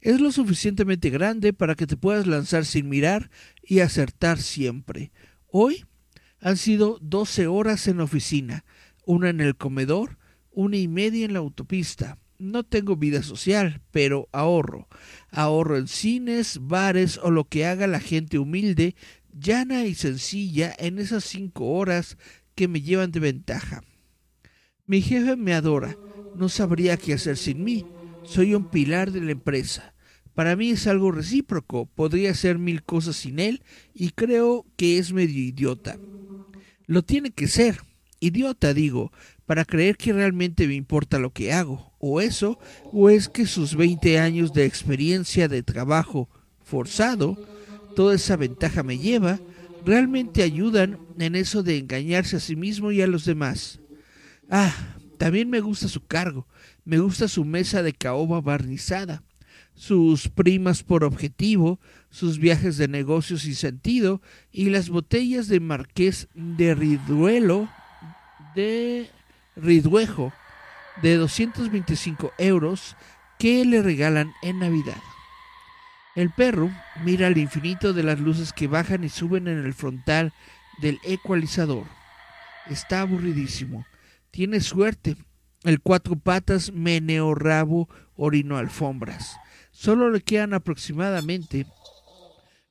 [0.00, 3.30] Es lo suficientemente grande para que te puedas lanzar sin mirar
[3.62, 5.12] y acertar siempre.
[5.54, 5.84] Hoy
[6.40, 8.64] han sido doce horas en la oficina,
[9.04, 10.16] una en el comedor,
[10.50, 14.88] una y media en la autopista, no tengo vida social, pero ahorro.
[15.30, 18.96] Ahorro en cines, bares o lo que haga la gente humilde,
[19.32, 22.16] llana y sencilla en esas cinco horas
[22.54, 23.82] que me llevan de ventaja.
[24.86, 25.96] Mi jefe me adora,
[26.34, 27.86] no sabría qué hacer sin mí.
[28.24, 29.94] Soy un pilar de la empresa.
[30.34, 33.62] Para mí es algo recíproco, podría hacer mil cosas sin él
[33.94, 35.98] y creo que es medio idiota.
[36.86, 37.80] Lo tiene que ser.
[38.20, 39.12] Idiota, digo,
[39.46, 42.58] para creer que realmente me importa lo que hago, o eso,
[42.92, 46.28] o es que sus 20 años de experiencia de trabajo
[46.62, 47.36] forzado,
[47.96, 49.40] toda esa ventaja me lleva,
[49.84, 53.80] realmente ayudan en eso de engañarse a sí mismo y a los demás.
[54.48, 54.72] Ah,
[55.18, 56.46] también me gusta su cargo,
[56.84, 59.22] me gusta su mesa de caoba barnizada,
[59.74, 64.20] sus primas por objetivo, sus viajes de negocios sin sentido
[64.50, 67.68] y las botellas de Marqués de Riduelo
[68.54, 69.10] de
[69.56, 70.32] Riduejo
[71.00, 72.96] de 225 euros
[73.38, 75.02] que le regalan en Navidad.
[76.14, 76.70] El perro
[77.04, 80.32] mira al infinito de las luces que bajan y suben en el frontal
[80.80, 81.86] del ecualizador.
[82.68, 83.86] Está aburridísimo.
[84.30, 85.16] Tiene suerte.
[85.62, 89.36] El cuatro patas meneo rabo orino alfombras.
[89.72, 91.66] Solo le quedan aproximadamente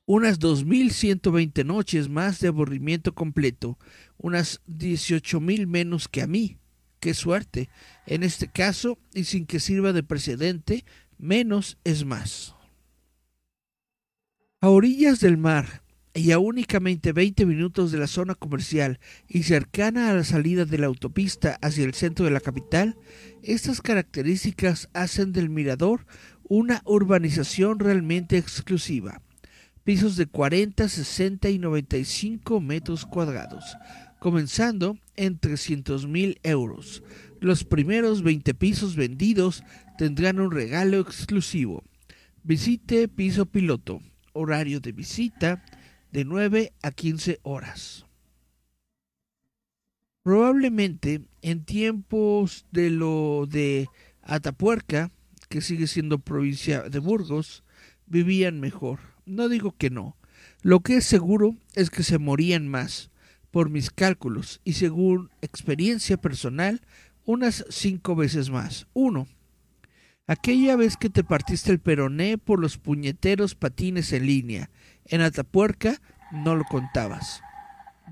[0.06, 3.78] unas 2.120 noches más de aburrimiento completo,
[4.16, 6.58] unas 18.000 menos que a mí.
[7.00, 7.68] Qué suerte.
[8.06, 10.84] En este caso, y sin que sirva de precedente,
[11.18, 12.54] menos es más.
[14.60, 15.82] A orillas del mar
[16.14, 20.78] y a únicamente 20 minutos de la zona comercial y cercana a la salida de
[20.78, 22.96] la autopista hacia el centro de la capital,
[23.42, 26.06] estas características hacen del mirador
[26.48, 29.20] una urbanización realmente exclusiva.
[29.84, 33.76] Pisos de 40, 60 y 95 metros cuadrados,
[34.20, 37.02] comenzando en 300 mil euros.
[37.40, 39.64] Los primeros 20 pisos vendidos
[39.98, 41.82] tendrán un regalo exclusivo.
[42.44, 44.00] Visite piso piloto.
[44.32, 45.64] Horario de visita
[46.12, 48.06] de 9 a 15 horas.
[50.22, 53.88] Probablemente en tiempos de lo de
[54.22, 55.10] Atapuerca,
[55.52, 57.62] que sigue siendo provincia de Burgos,
[58.06, 59.00] vivían mejor.
[59.26, 60.16] No digo que no.
[60.62, 63.10] Lo que es seguro es que se morían más
[63.50, 66.80] por mis cálculos y según experiencia personal,
[67.26, 68.86] unas cinco veces más.
[68.94, 69.28] Uno,
[70.26, 74.70] aquella vez que te partiste el peroné por los puñeteros patines en línea.
[75.04, 76.00] En Atapuerca
[76.32, 77.42] no lo contabas.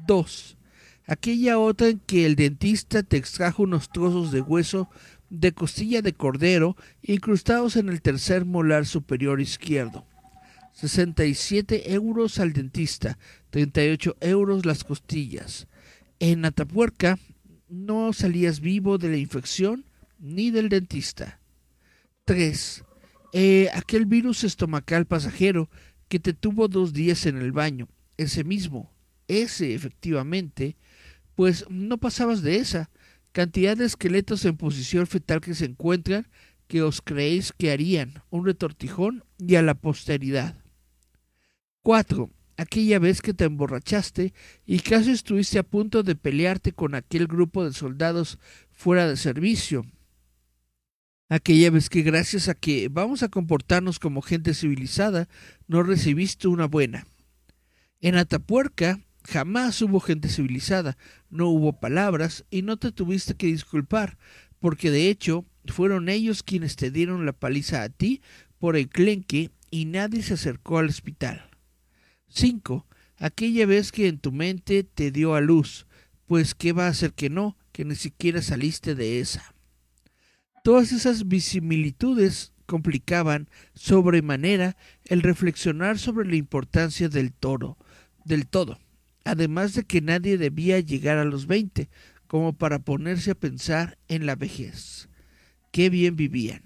[0.06, 0.58] Dos,
[1.06, 4.90] aquella otra en que el dentista te extrajo unos trozos de hueso
[5.30, 10.04] de costilla de cordero incrustados en el tercer molar superior izquierdo.
[10.72, 13.18] 67 euros al dentista,
[13.50, 15.66] 38 euros las costillas.
[16.18, 17.18] En Atapuerca
[17.68, 19.84] no salías vivo de la infección
[20.18, 21.40] ni del dentista.
[22.24, 22.84] 3.
[23.32, 25.70] Eh, aquel virus estomacal pasajero
[26.08, 28.90] que te tuvo dos días en el baño, ese mismo,
[29.28, 30.76] ese efectivamente,
[31.36, 32.90] pues no pasabas de esa
[33.32, 36.28] cantidad de esqueletos en posición fetal que se encuentran
[36.66, 40.56] que os creéis que harían un retortijón y a la posteridad.
[41.82, 44.34] 4 aquella vez que te emborrachaste
[44.66, 48.38] y casi estuviste a punto de pelearte con aquel grupo de soldados
[48.70, 49.86] fuera de servicio.
[51.30, 55.26] Aquella vez que gracias a que vamos a comportarnos como gente civilizada,
[55.68, 57.06] no recibiste una buena.
[58.00, 59.00] En Atapuerca
[59.30, 60.98] jamás hubo gente civilizada,
[61.30, 64.18] no hubo palabras y no te tuviste que disculpar,
[64.58, 68.22] porque de hecho fueron ellos quienes te dieron la paliza a ti
[68.58, 71.48] por el clenque y nadie se acercó al hospital.
[72.28, 72.86] 5.
[73.18, 75.86] Aquella vez que en tu mente te dio a luz,
[76.26, 79.54] pues qué va a hacer que no, que ni siquiera saliste de esa.
[80.64, 87.78] Todas esas visimilitudes complicaban sobremanera el reflexionar sobre la importancia del toro,
[88.24, 88.78] del todo,
[89.24, 91.88] además de que nadie debía llegar a los veinte,
[92.26, 95.08] como para ponerse a pensar en la vejez.
[95.72, 96.62] Qué bien vivían.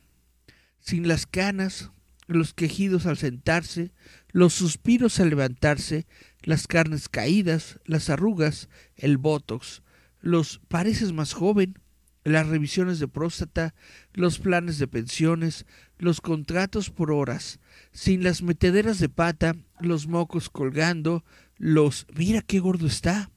[0.78, 1.90] Sin las canas,
[2.26, 3.92] los quejidos al sentarse,
[4.30, 6.06] los suspiros al levantarse,
[6.42, 9.82] las carnes caídas, las arrugas, el botox,
[10.20, 11.78] los pareces más joven,
[12.24, 13.74] las revisiones de próstata,
[14.14, 15.66] los planes de pensiones,
[15.98, 17.60] los contratos por horas,
[17.92, 21.24] sin las metederas de pata, los mocos colgando,
[21.56, 23.30] los mira qué gordo está,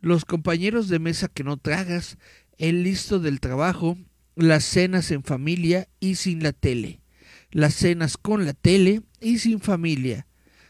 [0.00, 2.18] los compañeros de mesa que no tragas,
[2.58, 3.96] el listo del trabajo,
[4.36, 7.00] las cenas en familia y sin la tele,
[7.50, 10.26] las cenas con la tele y sin familia,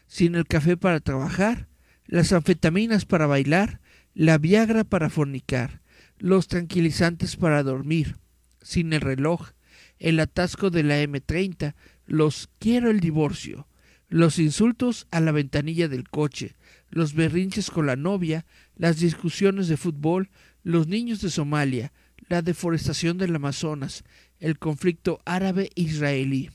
[0.07, 1.67] sin el café para trabajar,
[2.05, 3.79] las anfetaminas para bailar,
[4.13, 5.81] la Viagra para fornicar,
[6.17, 8.17] los tranquilizantes para dormir,
[8.61, 9.51] sin el reloj,
[9.99, 11.75] el atasco de la M30,
[12.05, 13.67] los quiero el divorcio,
[14.09, 16.55] los insultos a la ventanilla del coche,
[16.91, 20.29] los berrinches con la novia, las discusiones de fútbol,
[20.61, 21.91] los niños de Somalia,
[22.29, 24.03] la deforestación del Amazonas,
[24.39, 26.51] el conflicto árabe-israelí.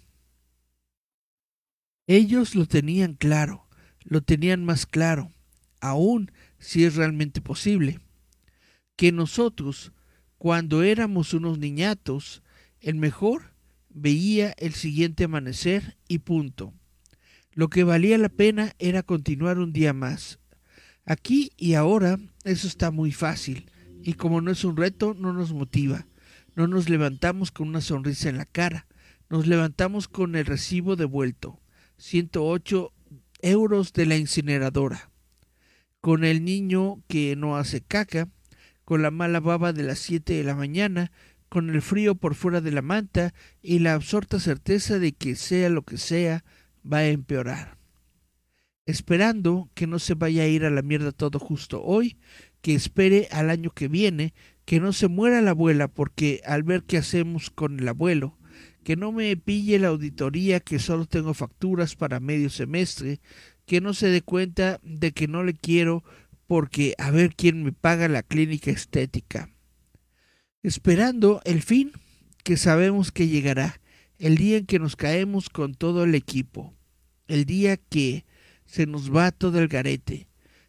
[2.06, 3.66] Ellos lo tenían claro,
[4.04, 5.32] lo tenían más claro,
[5.80, 7.98] aún si es realmente posible,
[8.94, 9.92] que nosotros,
[10.38, 12.42] cuando éramos unos niñatos,
[12.80, 13.52] el mejor
[13.88, 16.72] veía el siguiente amanecer y punto.
[17.56, 20.40] Lo que valía la pena era continuar un día más.
[21.06, 23.70] Aquí y ahora eso está muy fácil,
[24.02, 26.06] y como no es un reto, no nos motiva.
[26.54, 28.86] No nos levantamos con una sonrisa en la cara,
[29.30, 31.58] nos levantamos con el recibo devuelto,
[31.96, 32.92] 108
[33.40, 35.10] euros de la incineradora,
[36.02, 38.28] con el niño que no hace caca,
[38.84, 41.10] con la mala baba de las 7 de la mañana,
[41.48, 43.32] con el frío por fuera de la manta
[43.62, 46.44] y la absorta certeza de que sea lo que sea,
[46.90, 47.78] va a empeorar.
[48.84, 52.18] Esperando que no se vaya a ir a la mierda todo justo hoy,
[52.60, 54.32] que espere al año que viene,
[54.64, 58.38] que no se muera la abuela porque al ver qué hacemos con el abuelo,
[58.84, 63.20] que no me pille la auditoría que solo tengo facturas para medio semestre,
[63.64, 66.04] que no se dé cuenta de que no le quiero
[66.46, 69.50] porque a ver quién me paga la clínica estética
[70.66, 71.92] esperando el fin
[72.42, 73.80] que sabemos que llegará,
[74.18, 76.74] el día en que nos caemos con todo el equipo,
[77.28, 78.24] el día que
[78.64, 80.28] se nos va todo el garete.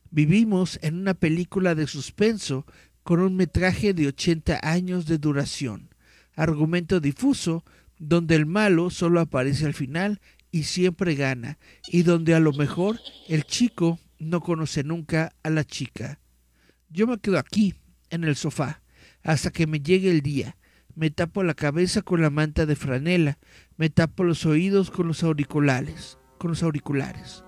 [0.09, 2.65] Vivimos en una película de suspenso
[3.03, 5.89] con un metraje de 80 años de duración,
[6.35, 7.63] argumento difuso
[7.99, 10.19] donde el malo solo aparece al final
[10.51, 15.63] y siempre gana, y donde a lo mejor el chico no conoce nunca a la
[15.63, 16.19] chica.
[16.89, 17.75] Yo me quedo aquí,
[18.09, 18.81] en el sofá,
[19.23, 20.57] hasta que me llegue el día.
[20.95, 23.37] Me tapo la cabeza con la manta de franela,
[23.75, 27.43] me tapo los oídos con los auriculares, con los auriculares.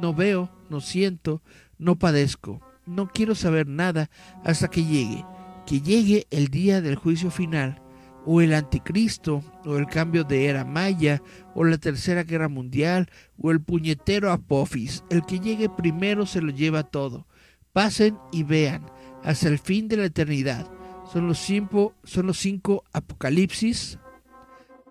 [0.00, 1.42] No veo, no siento,
[1.78, 4.10] no padezco, no quiero saber nada
[4.44, 5.24] hasta que llegue,
[5.66, 7.82] que llegue el día del juicio final,
[8.24, 11.22] o el anticristo, o el cambio de era maya,
[11.54, 13.08] o la tercera guerra mundial,
[13.38, 15.04] o el puñetero Apophis.
[15.10, 17.26] El que llegue primero se lo lleva todo.
[17.72, 18.90] Pasen y vean,
[19.22, 20.68] hasta el fin de la eternidad
[21.12, 23.98] son los cinco, son los cinco apocalipsis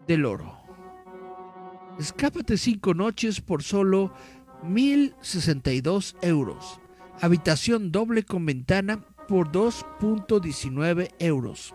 [0.08, 0.65] del oro.
[2.00, 4.14] Escápate cinco noches por solo
[4.64, 6.82] 1.062 euros.
[7.22, 11.74] Habitación doble con ventana por 2.19 euros.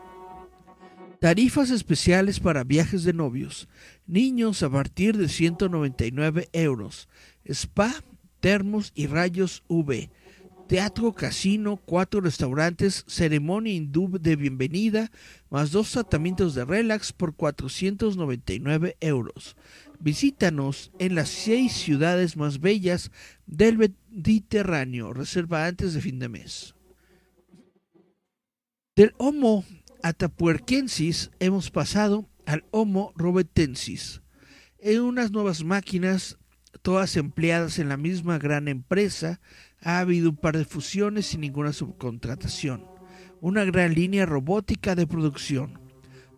[1.20, 3.66] Tarifas especiales para viajes de novios.
[4.06, 7.08] Niños a partir de 199 euros.
[7.46, 7.94] Spa,
[8.40, 10.10] termos y rayos UV
[10.70, 15.10] teatro, casino, cuatro restaurantes, ceremonia hindú de bienvenida,
[15.50, 19.56] más dos tratamientos de relax por 499 euros.
[20.01, 23.11] Visítanos en las seis ciudades más bellas
[23.46, 25.12] del Mediterráneo.
[25.12, 26.74] Reserva antes de fin de mes.
[28.96, 29.64] Del Homo
[30.03, 34.22] atapuerquensis hemos pasado al Homo robetensis.
[34.78, 36.38] En unas nuevas máquinas,
[36.80, 39.40] todas empleadas en la misma gran empresa,
[39.82, 42.86] ha habido un par de fusiones sin ninguna subcontratación.
[43.42, 45.78] Una gran línea robótica de producción.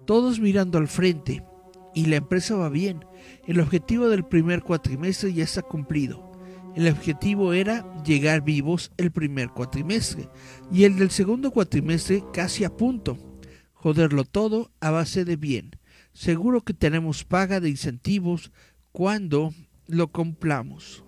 [0.05, 1.45] Todos mirando al frente.
[1.95, 3.05] Y la empresa va bien.
[3.47, 6.33] El objetivo del primer cuatrimestre ya está cumplido.
[6.75, 10.29] El objetivo era llegar vivos el primer cuatrimestre
[10.71, 13.19] y el del segundo cuatrimestre casi a punto.
[13.75, 15.73] joderlo todo a base de bien.
[16.13, 18.53] Seguro que tenemos paga de incentivos
[18.93, 19.53] cuando
[19.89, 21.05] lo compramos.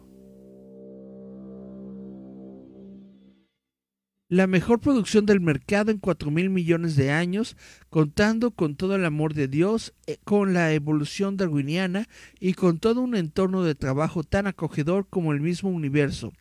[4.29, 7.57] La mejor producción del mercado en cuatro mil millones de años,
[7.91, 12.09] contando con todo el amor de Dios, eh, con la evolución darwiniana
[12.41, 16.33] y con todo un entorno de trabajo tan acogedor como el mismo universo.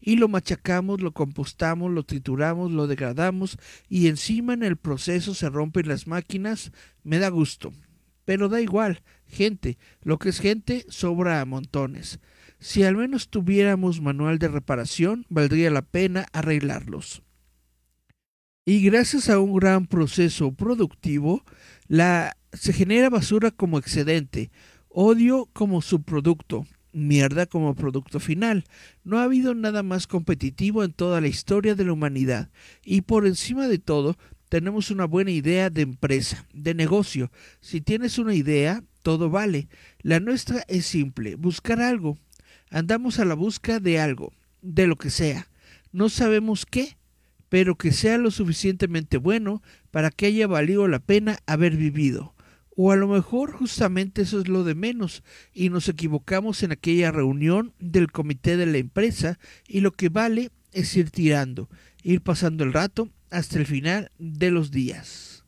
[0.00, 3.56] Y lo machacamos, lo compostamos, lo trituramos, lo degradamos
[3.88, 6.70] y encima en el proceso se rompen las máquinas,
[7.02, 7.72] me da gusto.
[8.24, 12.20] Pero da igual, gente, lo que es gente sobra a montones.
[12.62, 17.24] Si al menos tuviéramos manual de reparación, valdría la pena arreglarlos.
[18.64, 21.42] Y gracias a un gran proceso productivo,
[22.52, 24.52] se genera basura como excedente,
[24.88, 28.62] odio como subproducto, mierda como producto final.
[29.02, 32.48] No ha habido nada más competitivo en toda la historia de la humanidad.
[32.84, 34.16] Y por encima de todo,
[34.48, 37.32] tenemos una buena idea de empresa, de negocio.
[37.60, 39.66] Si tienes una idea, todo vale.
[40.00, 42.18] La nuestra es simple, buscar algo.
[42.72, 45.46] Andamos a la busca de algo, de lo que sea.
[45.92, 46.96] No sabemos qué,
[47.50, 52.34] pero que sea lo suficientemente bueno para que haya valido la pena haber vivido.
[52.74, 57.12] O a lo mejor justamente eso es lo de menos y nos equivocamos en aquella
[57.12, 61.68] reunión del comité de la empresa y lo que vale es ir tirando,
[62.02, 65.44] ir pasando el rato hasta el final de los días.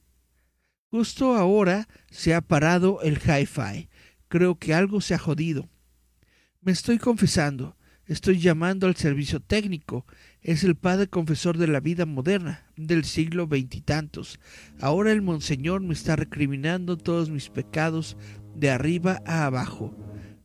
[0.90, 3.88] Justo ahora se ha parado el hi-fi.
[4.28, 5.70] Creo que algo se ha jodido.
[6.64, 10.06] Me estoy confesando, estoy llamando al servicio técnico
[10.40, 14.40] es el padre confesor de la vida moderna, del siglo veintitantos.
[14.80, 18.16] Ahora el monseñor me está recriminando todos mis pecados
[18.54, 19.94] de arriba a abajo.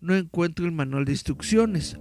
[0.01, 1.97] No encuentro el manual de instrucciones,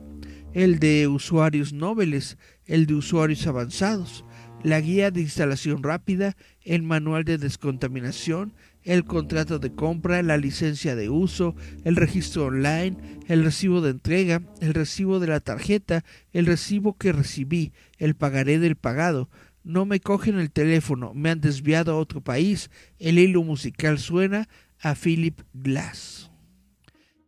[0.53, 4.25] el de usuarios nobles, el de usuarios avanzados,
[4.65, 8.53] la guía de instalación rápida, el manual de descontaminación,
[8.85, 11.55] el contrato de compra, la licencia de uso,
[11.85, 17.13] el registro online, el recibo de entrega, el recibo de la tarjeta, el recibo que
[17.13, 19.29] recibí, el pagaré del pagado.
[19.65, 22.71] No me cogen el teléfono, me han desviado a otro país.
[22.99, 24.49] El hilo musical suena
[24.81, 26.31] a Philip Glass.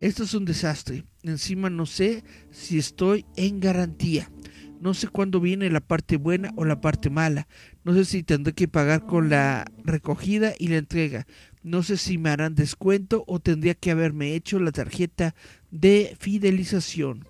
[0.00, 1.04] Esto es un desastre.
[1.22, 4.30] Encima no sé si estoy en garantía.
[4.80, 7.46] No sé cuándo viene la parte buena o la parte mala.
[7.84, 11.26] No sé si tendré que pagar con la recogida y la entrega.
[11.62, 15.34] No sé si me harán descuento o tendría que haberme hecho la tarjeta
[15.70, 17.26] de fidelización.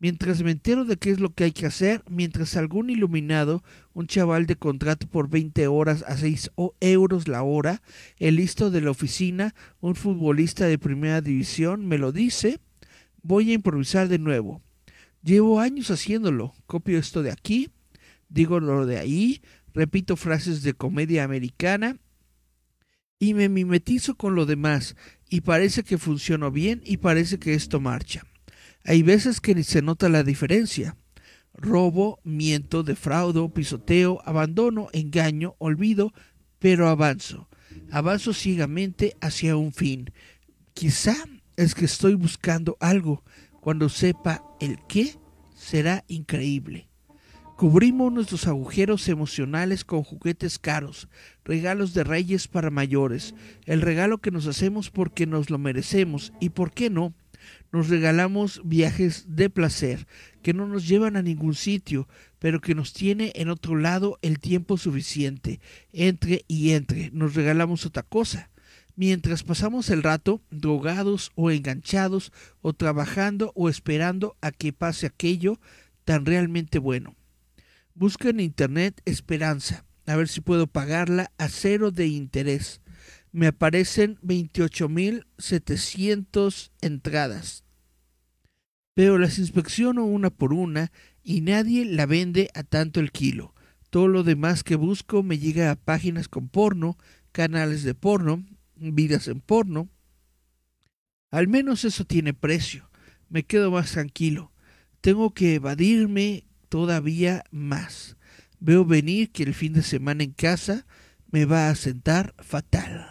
[0.00, 3.62] Mientras me entero de qué es lo que hay que hacer, mientras algún iluminado,
[3.94, 7.80] un chaval de contrato por 20 horas a 6 euros la hora,
[8.18, 12.58] el listo de la oficina, un futbolista de primera división, me lo dice,
[13.22, 14.60] voy a improvisar de nuevo.
[15.22, 16.54] Llevo años haciéndolo.
[16.66, 17.70] Copio esto de aquí,
[18.28, 19.42] digo lo de ahí,
[19.72, 21.98] repito frases de comedia americana
[23.18, 24.96] y me mimetizo con lo demás
[25.30, 28.24] y parece que funcionó bien y parece que esto marcha.
[28.84, 30.96] Hay veces que ni se nota la diferencia.
[31.54, 36.12] Robo, miento, defraudo, pisoteo, abandono, engaño, olvido,
[36.58, 37.48] pero avanzo.
[37.90, 40.10] Avanzo ciegamente hacia un fin.
[40.74, 41.14] Quizá
[41.56, 43.22] es que estoy buscando algo,
[43.62, 45.14] cuando sepa el qué,
[45.54, 46.88] será increíble.
[47.56, 51.08] Cubrimos nuestros agujeros emocionales con juguetes caros,
[51.44, 53.36] regalos de reyes para mayores,
[53.66, 57.14] el regalo que nos hacemos porque nos lo merecemos y, ¿por qué no?
[57.70, 60.08] Nos regalamos viajes de placer
[60.42, 62.08] que no nos llevan a ningún sitio,
[62.40, 65.60] pero que nos tiene en otro lado el tiempo suficiente.
[65.92, 68.50] Entre y entre, nos regalamos otra cosa
[68.96, 75.60] mientras pasamos el rato drogados o enganchados o trabajando o esperando a que pase aquello
[76.04, 77.16] tan realmente bueno.
[77.94, 82.80] Busca en internet esperanza, a ver si puedo pagarla a cero de interés.
[83.32, 87.64] Me aparecen 28.700 entradas.
[88.94, 93.54] Pero las inspecciono una por una y nadie la vende a tanto el kilo.
[93.90, 96.96] Todo lo demás que busco me llega a páginas con porno,
[97.30, 98.44] canales de porno,
[98.90, 99.88] vidas en porno.
[101.30, 102.90] Al menos eso tiene precio.
[103.28, 104.52] Me quedo más tranquilo.
[105.00, 108.16] Tengo que evadirme todavía más.
[108.60, 110.86] Veo venir que el fin de semana en casa
[111.30, 113.08] me va a sentar fatal.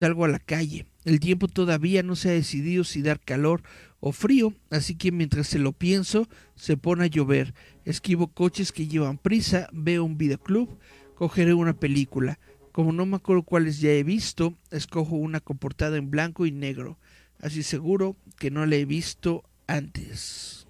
[0.00, 0.86] Salgo a la calle.
[1.04, 3.62] El tiempo todavía no se ha decidido si dar calor
[4.00, 7.54] o frío, así que mientras se lo pienso, se pone a llover.
[7.84, 10.78] Esquivo coches que llevan prisa, veo un videoclub,
[11.14, 12.38] cogeré una película.
[12.80, 16.96] Como no me acuerdo cuáles ya he visto, escojo una comportada en blanco y negro.
[17.38, 20.66] Así seguro que no la he visto antes.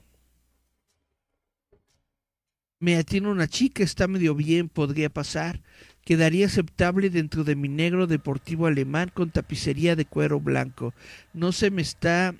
[2.80, 5.62] Me atiene una chica, está medio bien, podría pasar.
[6.04, 10.92] Quedaría aceptable dentro de mi negro deportivo alemán con tapicería de cuero blanco.
[11.32, 12.34] No se me está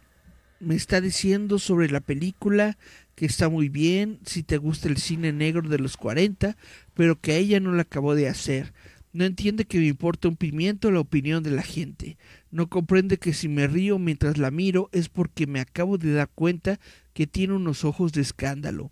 [0.59, 2.77] me está diciendo sobre la película
[3.15, 6.57] que está muy bien, si te gusta el cine negro de los 40,
[6.93, 8.75] pero que a ella no la acabó de hacer.
[9.13, 12.17] No entiende que me importa un pimiento la opinión de la gente.
[12.51, 16.31] No comprende que si me río mientras la miro es porque me acabo de dar
[16.33, 16.79] cuenta
[17.13, 18.91] que tiene unos ojos de escándalo.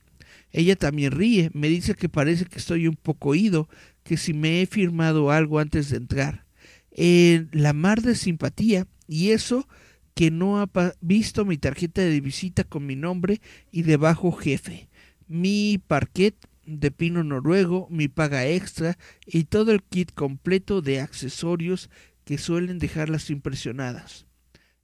[0.50, 3.68] Ella también ríe, me dice que parece que estoy un poco oído,
[4.02, 6.46] que si me he firmado algo antes de entrar.
[6.90, 9.68] En la mar de simpatía, y eso
[10.14, 10.68] que no ha
[11.00, 13.40] visto mi tarjeta de visita con mi nombre
[13.70, 14.88] y debajo jefe,
[15.28, 16.34] mi parquet
[16.68, 21.90] de pino noruego, mi paga extra y todo el kit completo de accesorios
[22.24, 24.26] que suelen dejarlas impresionadas.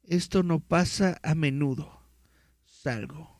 [0.02, 2.00] Esto no pasa a menudo.
[2.64, 3.30] Salgo.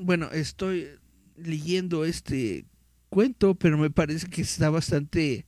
[0.00, 0.88] Bueno, estoy
[1.36, 2.66] leyendo este
[3.08, 5.46] cuento, pero me parece que está bastante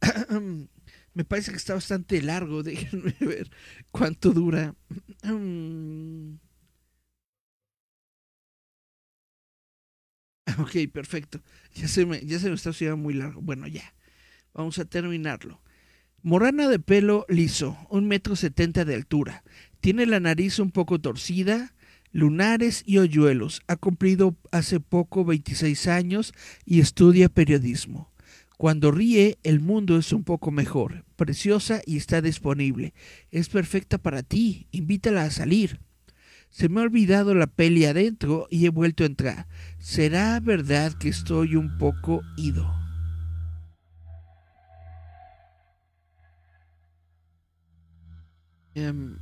[1.14, 2.62] Me parece que está bastante largo.
[2.62, 3.50] Déjenme ver
[3.90, 4.74] cuánto dura.
[10.58, 11.40] Ok, perfecto.
[11.74, 13.40] Ya se me, ya se me está haciendo muy largo.
[13.40, 13.94] Bueno, ya.
[14.54, 15.60] Vamos a terminarlo.
[16.22, 19.42] Morana de pelo liso, un metro setenta de altura.
[19.80, 21.74] Tiene la nariz un poco torcida,
[22.12, 23.62] lunares y hoyuelos.
[23.66, 26.32] Ha cumplido hace poco 26 años
[26.64, 28.12] y estudia periodismo.
[28.56, 32.94] Cuando ríe, el mundo es un poco mejor, preciosa y está disponible.
[33.32, 35.80] Es perfecta para ti, invítala a salir.
[36.52, 39.46] Se me ha olvidado la peli adentro y he vuelto a entrar.
[39.78, 42.70] ¿Será verdad que estoy un poco ido?
[48.74, 49.16] Em,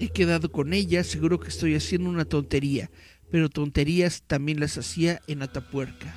[0.00, 2.90] he quedado con ella, seguro que estoy haciendo una tontería,
[3.30, 6.12] pero tonterías también las hacía en Atapuerca.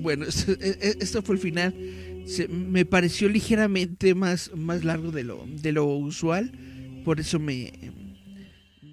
[0.00, 1.74] Bueno, e, e, esto, fue el final.
[2.48, 6.50] me pareció ligeramente más, más largo de lo, de lo usual.
[7.04, 7.72] Por eso me,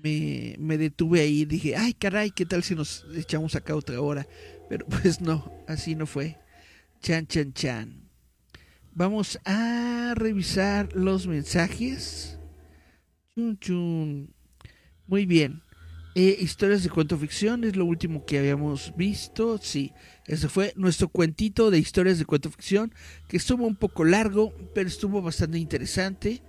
[0.04, 4.28] me, me detuve ahí dije, ay caray, ¿qué tal si nos echamos acá otra hora?
[4.70, 6.38] Pero pues no, así no fue.
[7.02, 8.10] Chan, chan, chan.
[8.92, 12.38] Vamos a revisar los mensajes.
[13.36, 14.34] Chun, chun.
[15.08, 15.62] Muy bien.
[16.16, 19.58] Eh, historias de cuento ficción es lo último que habíamos visto.
[19.60, 19.94] Sí,
[20.26, 22.94] ese fue nuestro cuentito de historias de cuento ficción,
[23.28, 26.42] que estuvo un poco largo, pero estuvo bastante interesante.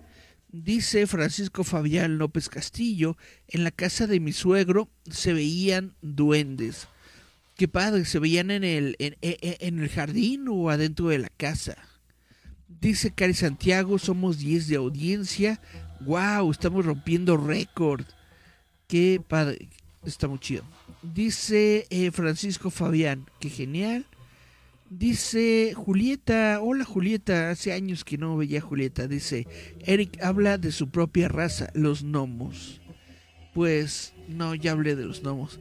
[0.53, 3.17] Dice Francisco Fabián López Castillo,
[3.47, 6.89] en la casa de mi suegro se veían duendes.
[7.57, 11.77] Qué padre, se veían en el, en, en el jardín o adentro de la casa.
[12.81, 15.61] Dice Cari Santiago, somos 10 de audiencia.
[16.01, 16.51] ¡Wow!
[16.51, 18.05] Estamos rompiendo récord.
[18.89, 19.69] Qué padre,
[20.05, 20.65] está muy chido.
[21.03, 24.07] Dice eh, Francisco Fabián, qué genial.
[24.91, 29.07] Dice Julieta, hola Julieta, hace años que no veía a Julieta.
[29.07, 29.47] Dice,
[29.87, 32.81] Eric habla de su propia raza, los gnomos.
[33.55, 35.61] Pues no, ya hablé de los gnomos.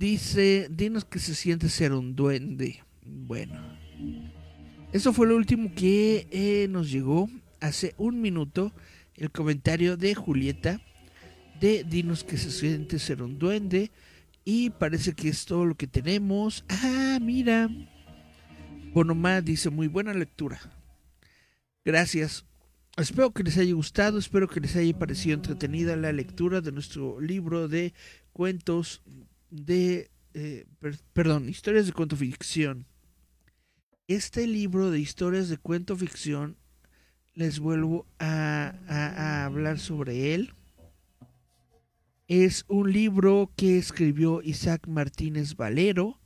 [0.00, 2.82] Dice, dinos que se siente ser un duende.
[3.04, 3.54] Bueno,
[4.92, 7.30] eso fue lo último que eh, nos llegó
[7.60, 8.72] hace un minuto.
[9.14, 10.80] El comentario de Julieta
[11.60, 13.92] de Dinos que se siente ser un duende.
[14.44, 16.64] Y parece que es todo lo que tenemos.
[16.68, 17.70] Ah, mira.
[18.96, 20.58] Bonomá dice muy buena lectura.
[21.84, 22.46] Gracias.
[22.96, 27.20] Espero que les haya gustado, espero que les haya parecido entretenida la lectura de nuestro
[27.20, 27.92] libro de
[28.32, 29.02] cuentos
[29.50, 30.64] de, eh,
[31.12, 32.86] perdón, historias de cuento ficción.
[34.08, 36.56] Este libro de historias de cuento ficción,
[37.34, 40.54] les vuelvo a hablar sobre él.
[42.28, 46.18] Es un libro que escribió Isaac Martínez Valero.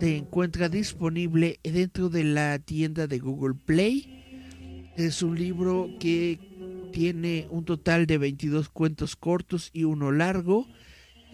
[0.00, 4.94] Se encuentra disponible dentro de la tienda de Google Play.
[4.96, 6.38] Es un libro que
[6.90, 10.66] tiene un total de 22 cuentos cortos y uno largo.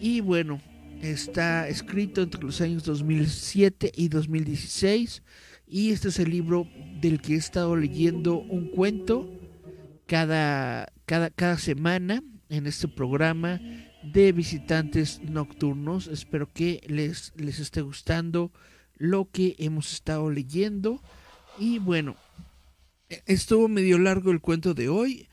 [0.01, 0.61] Y bueno,
[1.01, 5.23] está escrito entre los años 2007 y 2016.
[5.65, 6.67] Y este es el libro
[6.99, 9.31] del que he estado leyendo un cuento
[10.07, 13.61] cada, cada, cada semana en este programa
[14.11, 16.07] de visitantes nocturnos.
[16.07, 18.51] Espero que les, les esté gustando
[18.95, 21.01] lo que hemos estado leyendo.
[21.59, 22.15] Y bueno,
[23.25, 25.27] estuvo medio largo el cuento de hoy.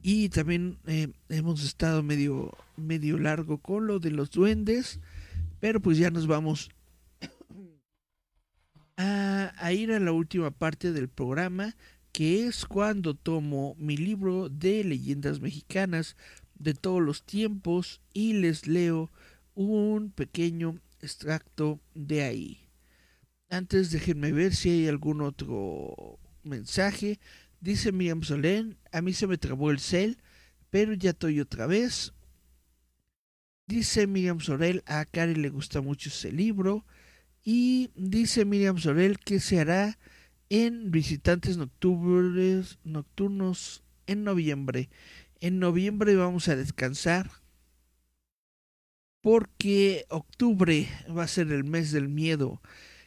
[0.00, 5.00] Y también eh, hemos estado medio, medio largo con lo de los duendes.
[5.60, 6.70] Pero pues ya nos vamos
[8.96, 11.74] a, a ir a la última parte del programa
[12.12, 16.16] que es cuando tomo mi libro de leyendas mexicanas
[16.58, 19.10] de todos los tiempos y les leo
[19.54, 22.68] un pequeño extracto de ahí.
[23.50, 27.18] Antes déjenme ver si hay algún otro mensaje.
[27.60, 30.18] Dice Miriam Solén, a mí se me trabó el cel,
[30.70, 32.12] pero ya estoy otra vez.
[33.68, 36.86] Dice Miriam Sorel, a Karen le gusta mucho ese libro.
[37.44, 39.98] Y dice Miriam Sorel que se hará
[40.48, 42.80] en visitantes nocturnos
[44.06, 44.88] en noviembre.
[45.40, 47.30] En noviembre vamos a descansar
[49.20, 52.60] porque octubre va a ser el mes del miedo.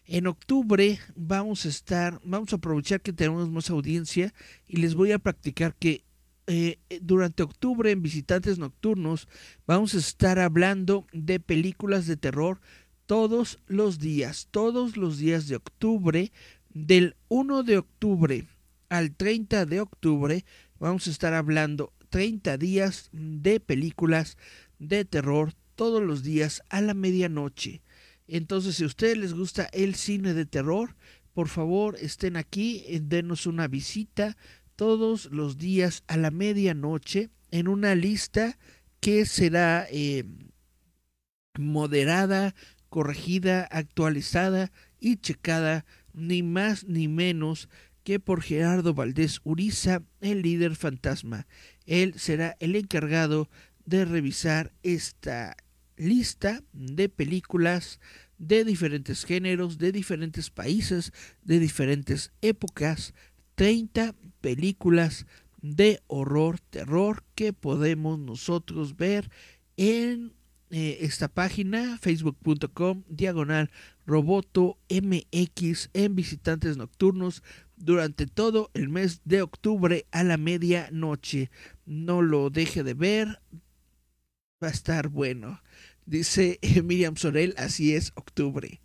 [0.05, 4.33] En octubre vamos a estar, vamos a aprovechar que tenemos más audiencia
[4.65, 6.05] y les voy a practicar que
[6.47, 9.27] eh, durante octubre en Visitantes Nocturnos
[9.67, 12.61] vamos a estar hablando de películas de terror
[13.05, 16.31] todos los días, todos los días de octubre,
[16.69, 18.47] del 1 de octubre
[18.87, 20.45] al 30 de octubre,
[20.79, 24.37] vamos a estar hablando 30 días de películas
[24.77, 27.81] de terror todos los días a la medianoche.
[28.27, 30.95] Entonces, si a ustedes les gusta el cine de terror,
[31.33, 34.37] por favor estén aquí, eh, denos una visita
[34.75, 38.59] todos los días a la medianoche en una lista
[38.99, 40.25] que será eh,
[41.57, 42.53] moderada,
[42.89, 47.69] corregida, actualizada y checada ni más ni menos
[48.03, 51.47] que por Gerardo Valdés Uriza, el líder fantasma.
[51.91, 53.49] Él será el encargado
[53.85, 55.57] de revisar esta
[55.97, 57.99] lista de películas
[58.37, 61.11] de diferentes géneros, de diferentes países,
[61.43, 63.13] de diferentes épocas,
[63.55, 65.25] 30 películas
[65.61, 69.29] de horror, terror que podemos nosotros ver
[69.75, 70.31] en
[70.69, 73.69] eh, esta página facebook.com diagonal
[74.05, 77.43] roboto mx en visitantes nocturnos
[77.85, 81.49] durante todo el mes de octubre a la medianoche.
[81.85, 83.41] No lo deje de ver,
[84.63, 85.61] va a estar bueno.
[86.05, 88.81] Dice Miriam Sorel, así es, octubre.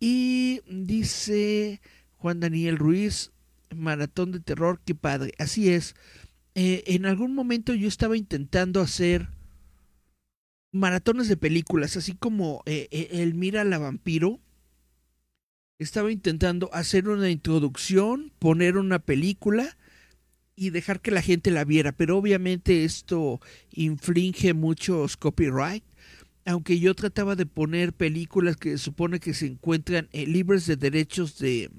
[0.00, 1.80] Y dice
[2.16, 3.32] Juan Daniel Ruiz,
[3.74, 5.32] maratón de terror, qué padre.
[5.38, 5.94] Así es.
[6.54, 9.28] Eh, en algún momento yo estaba intentando hacer
[10.70, 14.40] maratones de películas, así como eh, eh, el Mira la vampiro.
[15.82, 19.76] Estaba intentando hacer una introducción, poner una película
[20.54, 23.40] y dejar que la gente la viera, pero obviamente esto
[23.72, 25.84] infringe muchos copyright.
[26.44, 31.70] Aunque yo trataba de poner películas que supone que se encuentran libres de derechos de,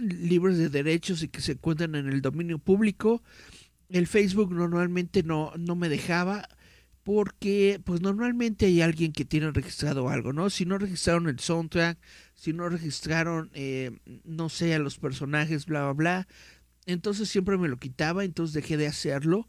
[0.00, 3.22] libres de derechos y que se encuentran en el dominio público.
[3.88, 6.48] El Facebook normalmente no, no me dejaba
[7.04, 10.50] porque pues normalmente hay alguien que tiene registrado algo, ¿no?
[10.50, 11.98] Si no registraron el soundtrack,
[12.36, 16.28] si no registraron, eh, no sé, a los personajes, bla, bla, bla,
[16.86, 19.48] entonces siempre me lo quitaba, entonces dejé de hacerlo.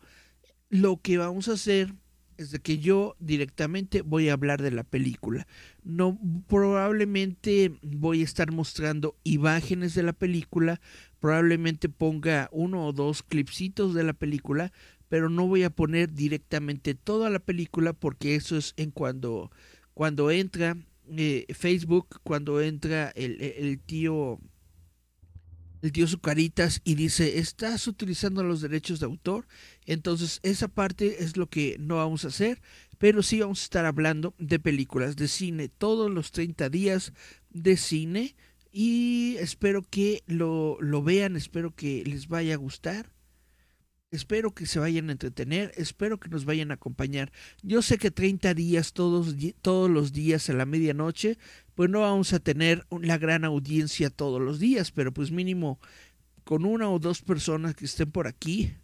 [0.70, 1.94] Lo que vamos a hacer
[2.38, 5.48] es que yo directamente voy a hablar de la película.
[5.84, 10.80] No probablemente voy a estar mostrando imágenes de la película,
[11.20, 14.72] probablemente ponga uno o dos clipsitos de la película,
[15.10, 19.52] pero no voy a poner directamente toda la película porque eso es en cuando
[19.94, 20.78] cuando entra
[21.16, 24.40] eh, Facebook, cuando entra el, tío
[25.82, 29.48] el tío Zucaritas y dice, estás utilizando los derechos de autor.
[29.86, 32.62] Entonces esa parte es lo que no vamos a hacer,
[32.98, 37.14] pero sí vamos a estar hablando de películas, de cine, todos los 30 días
[37.50, 38.36] de cine.
[38.72, 43.17] Y espero que lo, lo vean, espero que les vaya a gustar.
[44.10, 47.34] Espero que se vayan a entretener, espero que nos vayan a acompañar.
[47.62, 51.38] Yo sé que 30 días todos, todos los días a la medianoche,
[51.76, 55.82] pues no vamos a tener la gran audiencia todos los días, pero pues mínimo
[56.46, 58.76] con una o dos personas que estén por aquí,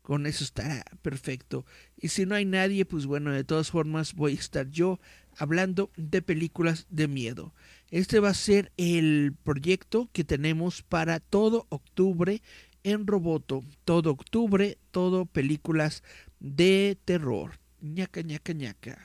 [0.00, 1.66] con eso estará perfecto.
[1.98, 4.98] Y si no hay nadie, pues bueno, de todas formas voy a estar yo
[5.36, 7.54] hablando de películas de miedo.
[7.90, 12.40] Este va a ser el proyecto que tenemos para todo octubre
[12.84, 13.62] en Roboto.
[13.84, 16.02] Todo octubre, todo películas
[16.38, 17.58] de terror.
[17.80, 18.98] ñaca, ñaca, ñaca.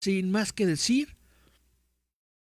[0.00, 1.16] Sin más que decir,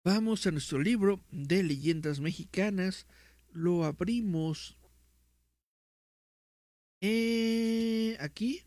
[0.04, 3.08] vamos a nuestro libro de leyendas mexicanas.
[3.52, 4.78] Lo abrimos
[7.02, 8.64] eh, aquí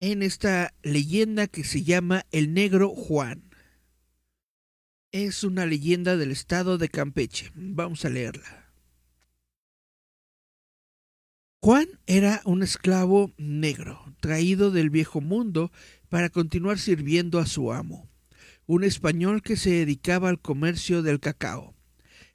[0.00, 3.42] en esta leyenda que se llama El Negro Juan.
[5.10, 7.50] Es una leyenda del estado de Campeche.
[7.54, 8.72] Vamos a leerla.
[11.60, 15.72] Juan era un esclavo negro, traído del viejo mundo
[16.08, 18.08] para continuar sirviendo a su amo.
[18.66, 21.74] un español que se dedicaba al comercio del cacao.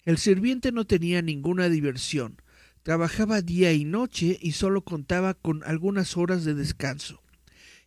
[0.03, 2.41] El sirviente no tenía ninguna diversión,
[2.81, 7.22] trabajaba día y noche y solo contaba con algunas horas de descanso.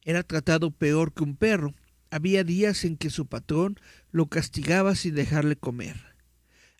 [0.06, 1.74] Era tratado peor que un perro.
[2.12, 3.80] Había días en que su patrón
[4.12, 5.96] lo castigaba sin dejarle comer.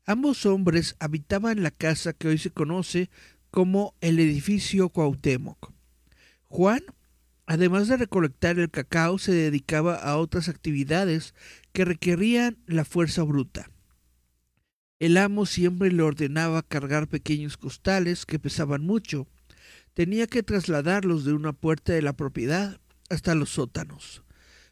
[0.06, 3.10] Ambos hombres habitaban la casa que hoy se conoce
[3.50, 5.72] como el edificio Cuauhtémoc.
[6.44, 6.82] Juan,
[7.46, 11.34] además de recolectar el cacao, se dedicaba a otras actividades
[11.72, 13.72] que requerían la fuerza bruta.
[15.00, 19.26] El amo siempre le ordenaba cargar pequeños costales que pesaban mucho.
[19.94, 22.80] Tenía que trasladarlos de una puerta de la propiedad
[23.10, 24.22] hasta los sótanos.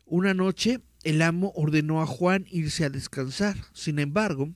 [0.06, 3.56] Una noche el amo ordenó a Juan irse a descansar.
[3.72, 4.54] Sin embargo,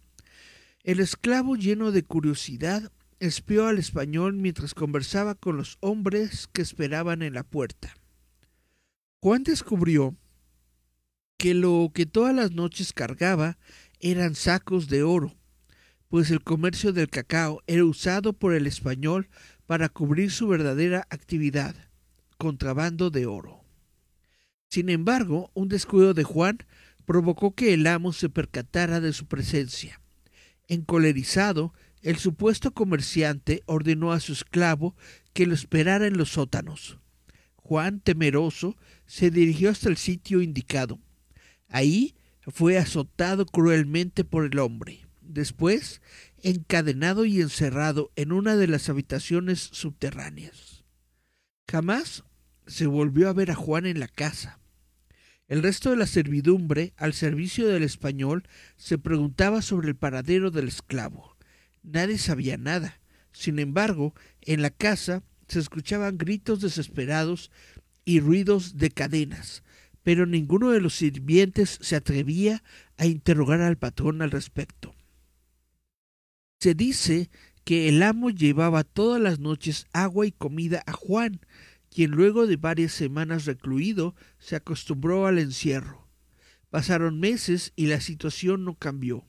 [0.82, 2.90] el esclavo lleno de curiosidad
[3.20, 7.94] espió al español mientras conversaba con los hombres que esperaban en la puerta.
[9.20, 10.16] Juan descubrió
[11.36, 13.58] que lo que todas las noches cargaba
[14.00, 15.34] eran sacos de oro,
[16.08, 19.28] pues el comercio del cacao era usado por el español
[19.66, 21.74] para cubrir su verdadera actividad,
[22.38, 23.67] contrabando de oro.
[24.70, 26.58] Sin embargo, un descuido de Juan
[27.04, 30.00] provocó que el amo se percatara de su presencia.
[30.66, 31.72] Encolerizado,
[32.02, 34.94] el supuesto comerciante ordenó a su esclavo
[35.32, 36.98] que lo esperara en los sótanos.
[37.56, 38.76] Juan, temeroso,
[39.06, 41.00] se dirigió hasta el sitio indicado.
[41.68, 42.14] Ahí
[42.46, 45.06] fue azotado cruelmente por el hombre.
[45.20, 46.00] Después,
[46.42, 50.84] encadenado y encerrado en una de las habitaciones subterráneas.
[51.70, 52.24] Jamás
[52.66, 54.57] se volvió a ver a Juan en la casa.
[55.48, 58.44] El resto de la servidumbre, al servicio del español,
[58.76, 61.36] se preguntaba sobre el paradero del esclavo.
[61.82, 63.00] Nadie sabía nada.
[63.32, 67.50] Sin embargo, en la casa se escuchaban gritos desesperados
[68.04, 69.62] y ruidos de cadenas,
[70.02, 72.62] pero ninguno de los sirvientes se atrevía
[72.98, 74.94] a interrogar al patrón al respecto.
[76.60, 77.30] Se dice
[77.64, 81.40] que el amo llevaba todas las noches agua y comida a Juan,
[81.90, 86.08] quien luego de varias semanas recluido se acostumbró al encierro.
[86.70, 89.24] Pasaron meses y la situación no cambió.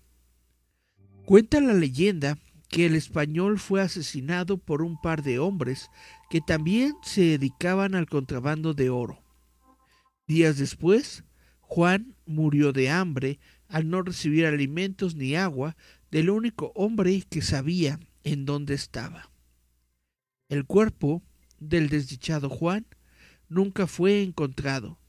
[1.26, 2.38] Cuenta la leyenda
[2.70, 5.90] que el español fue asesinado por un par de hombres
[6.30, 9.24] que también se dedicaban al contrabando de oro.
[10.28, 11.24] Días después,
[11.62, 15.76] Juan murió de hambre al no recibir alimentos ni agua
[16.12, 19.32] del único hombre que sabía en dónde estaba.
[20.50, 21.24] El cuerpo
[21.60, 22.86] del desdichado Juan
[23.48, 25.00] nunca fue encontrado.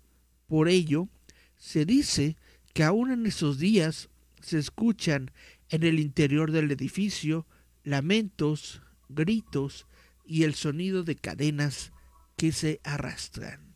[0.46, 1.08] Por ello,
[1.56, 2.36] se dice
[2.72, 4.08] que aún en esos días
[4.40, 5.30] se escuchan
[5.68, 7.46] en el interior del edificio
[7.84, 9.86] lamentos, gritos
[10.24, 11.92] y el sonido de cadenas
[12.36, 13.74] que se arrastran.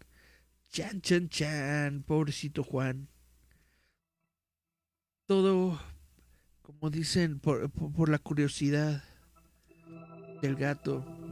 [0.70, 3.08] Chan, chan, chan, pobrecito Juan.
[5.26, 5.80] Todo,
[6.62, 9.04] como dicen, por, por la curiosidad
[10.42, 11.23] del gato.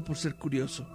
[0.00, 0.86] Por ser curioso.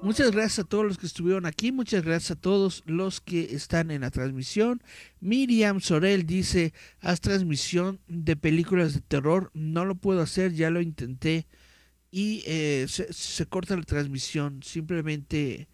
[0.00, 3.90] Muchas gracias a todos los que estuvieron aquí, muchas gracias a todos los que están
[3.90, 4.82] en la transmisión.
[5.20, 10.80] Miriam Sorel dice, haz transmisión de películas de terror, no lo puedo hacer, ya lo
[10.80, 11.46] intenté
[12.10, 15.68] y eh, se, corta la transmisión, simplemente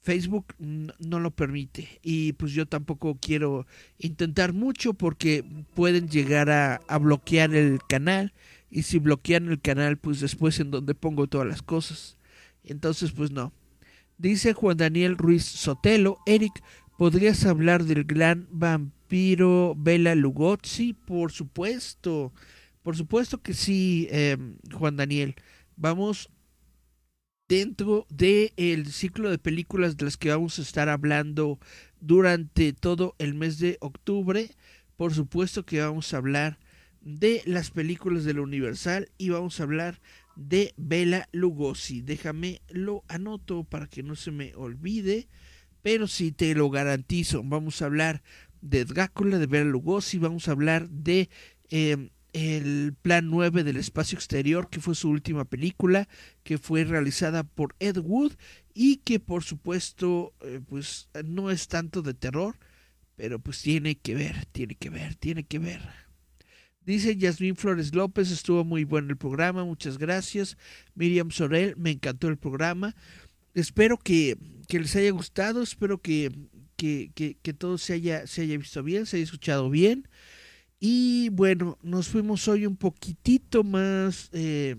[0.00, 3.66] Facebook no lo permite y pues yo tampoco quiero
[3.98, 8.32] intentar mucho porque pueden llegar a bloquear el canal
[8.70, 12.18] y si bloquean el canal pues después en donde pongo todas las cosas.
[12.64, 13.52] Entonces, pues no.
[14.18, 16.62] Dice Juan Daniel Ruiz Sotelo, Eric,
[16.98, 20.92] ¿podrías hablar del gran vampiro Bela Lugosi?
[20.92, 22.32] Por supuesto,
[22.82, 25.36] por supuesto que sí, em, Juan Daniel.
[25.76, 26.30] Vamos
[27.48, 31.58] dentro del ciclo de películas de las que vamos a estar hablando
[32.00, 34.50] durante todo el mes de octubre.
[34.96, 36.58] Por supuesto que vamos a hablar
[37.00, 40.00] de las películas de la Universal y vamos a hablar
[40.36, 42.00] de Bela Lugosi.
[42.00, 45.28] Déjame lo anoto para que no se me olvide,
[45.82, 47.42] pero si te lo garantizo.
[47.44, 48.22] Vamos a hablar
[48.60, 51.28] de Drácula, de Bela Lugosi, vamos a hablar de
[51.70, 56.08] em, el Plan 9 del Espacio Exterior, que fue su última película,
[56.42, 58.32] que fue realizada por Ed Wood
[58.74, 62.56] y que por supuesto eh, pues no es tanto de terror,
[63.16, 66.07] pero pues tiene que ver, tiene que ver, tiene que ver.
[66.88, 70.56] Dice Yasmín Flores López, estuvo muy bueno el programa, muchas gracias.
[70.94, 72.96] Miriam Sorel, me encantó el programa.
[73.52, 74.38] Espero que,
[74.70, 76.32] les haya gustado, espero que,
[76.76, 80.08] que, todo se haya, se haya visto bien, se haya escuchado bien.
[80.80, 84.30] Y bueno, nos fuimos hoy un poquitito más...
[84.32, 84.74] Eh,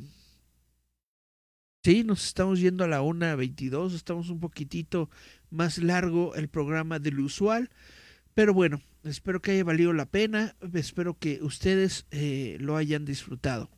[1.83, 5.11] sí, nos estamos yendo a la 1.22, estamos un poquitito
[5.51, 7.69] más largo el programa del usual.
[8.33, 13.69] Pero bueno, espero que haya valido la pena, espero que ustedes eh, lo hayan disfrutado.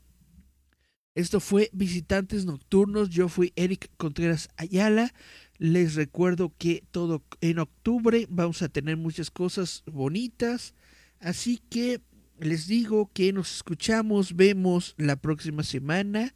[1.14, 5.14] Esto fue Visitantes Nocturnos, yo fui Eric Contreras Ayala.
[5.58, 10.74] Les recuerdo que todo en octubre vamos a tener muchas cosas bonitas,
[11.20, 12.02] así que
[12.40, 16.34] les digo que nos escuchamos, vemos la próxima semana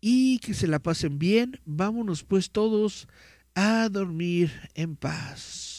[0.00, 1.60] y que se la pasen bien.
[1.64, 3.08] Vámonos pues todos
[3.54, 5.73] a dormir en paz.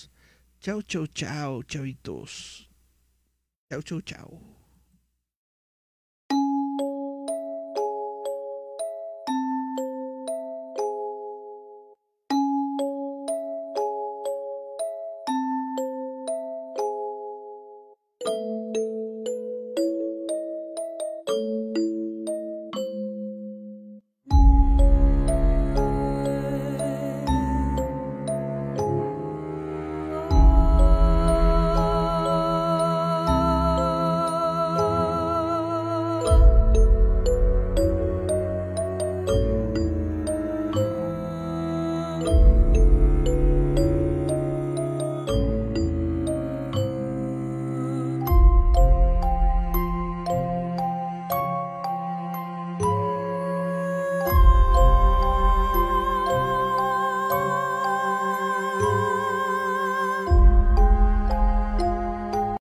[0.66, 2.68] Chao, chao, chao, chavitos.
[3.70, 4.55] Chao, chao, chao.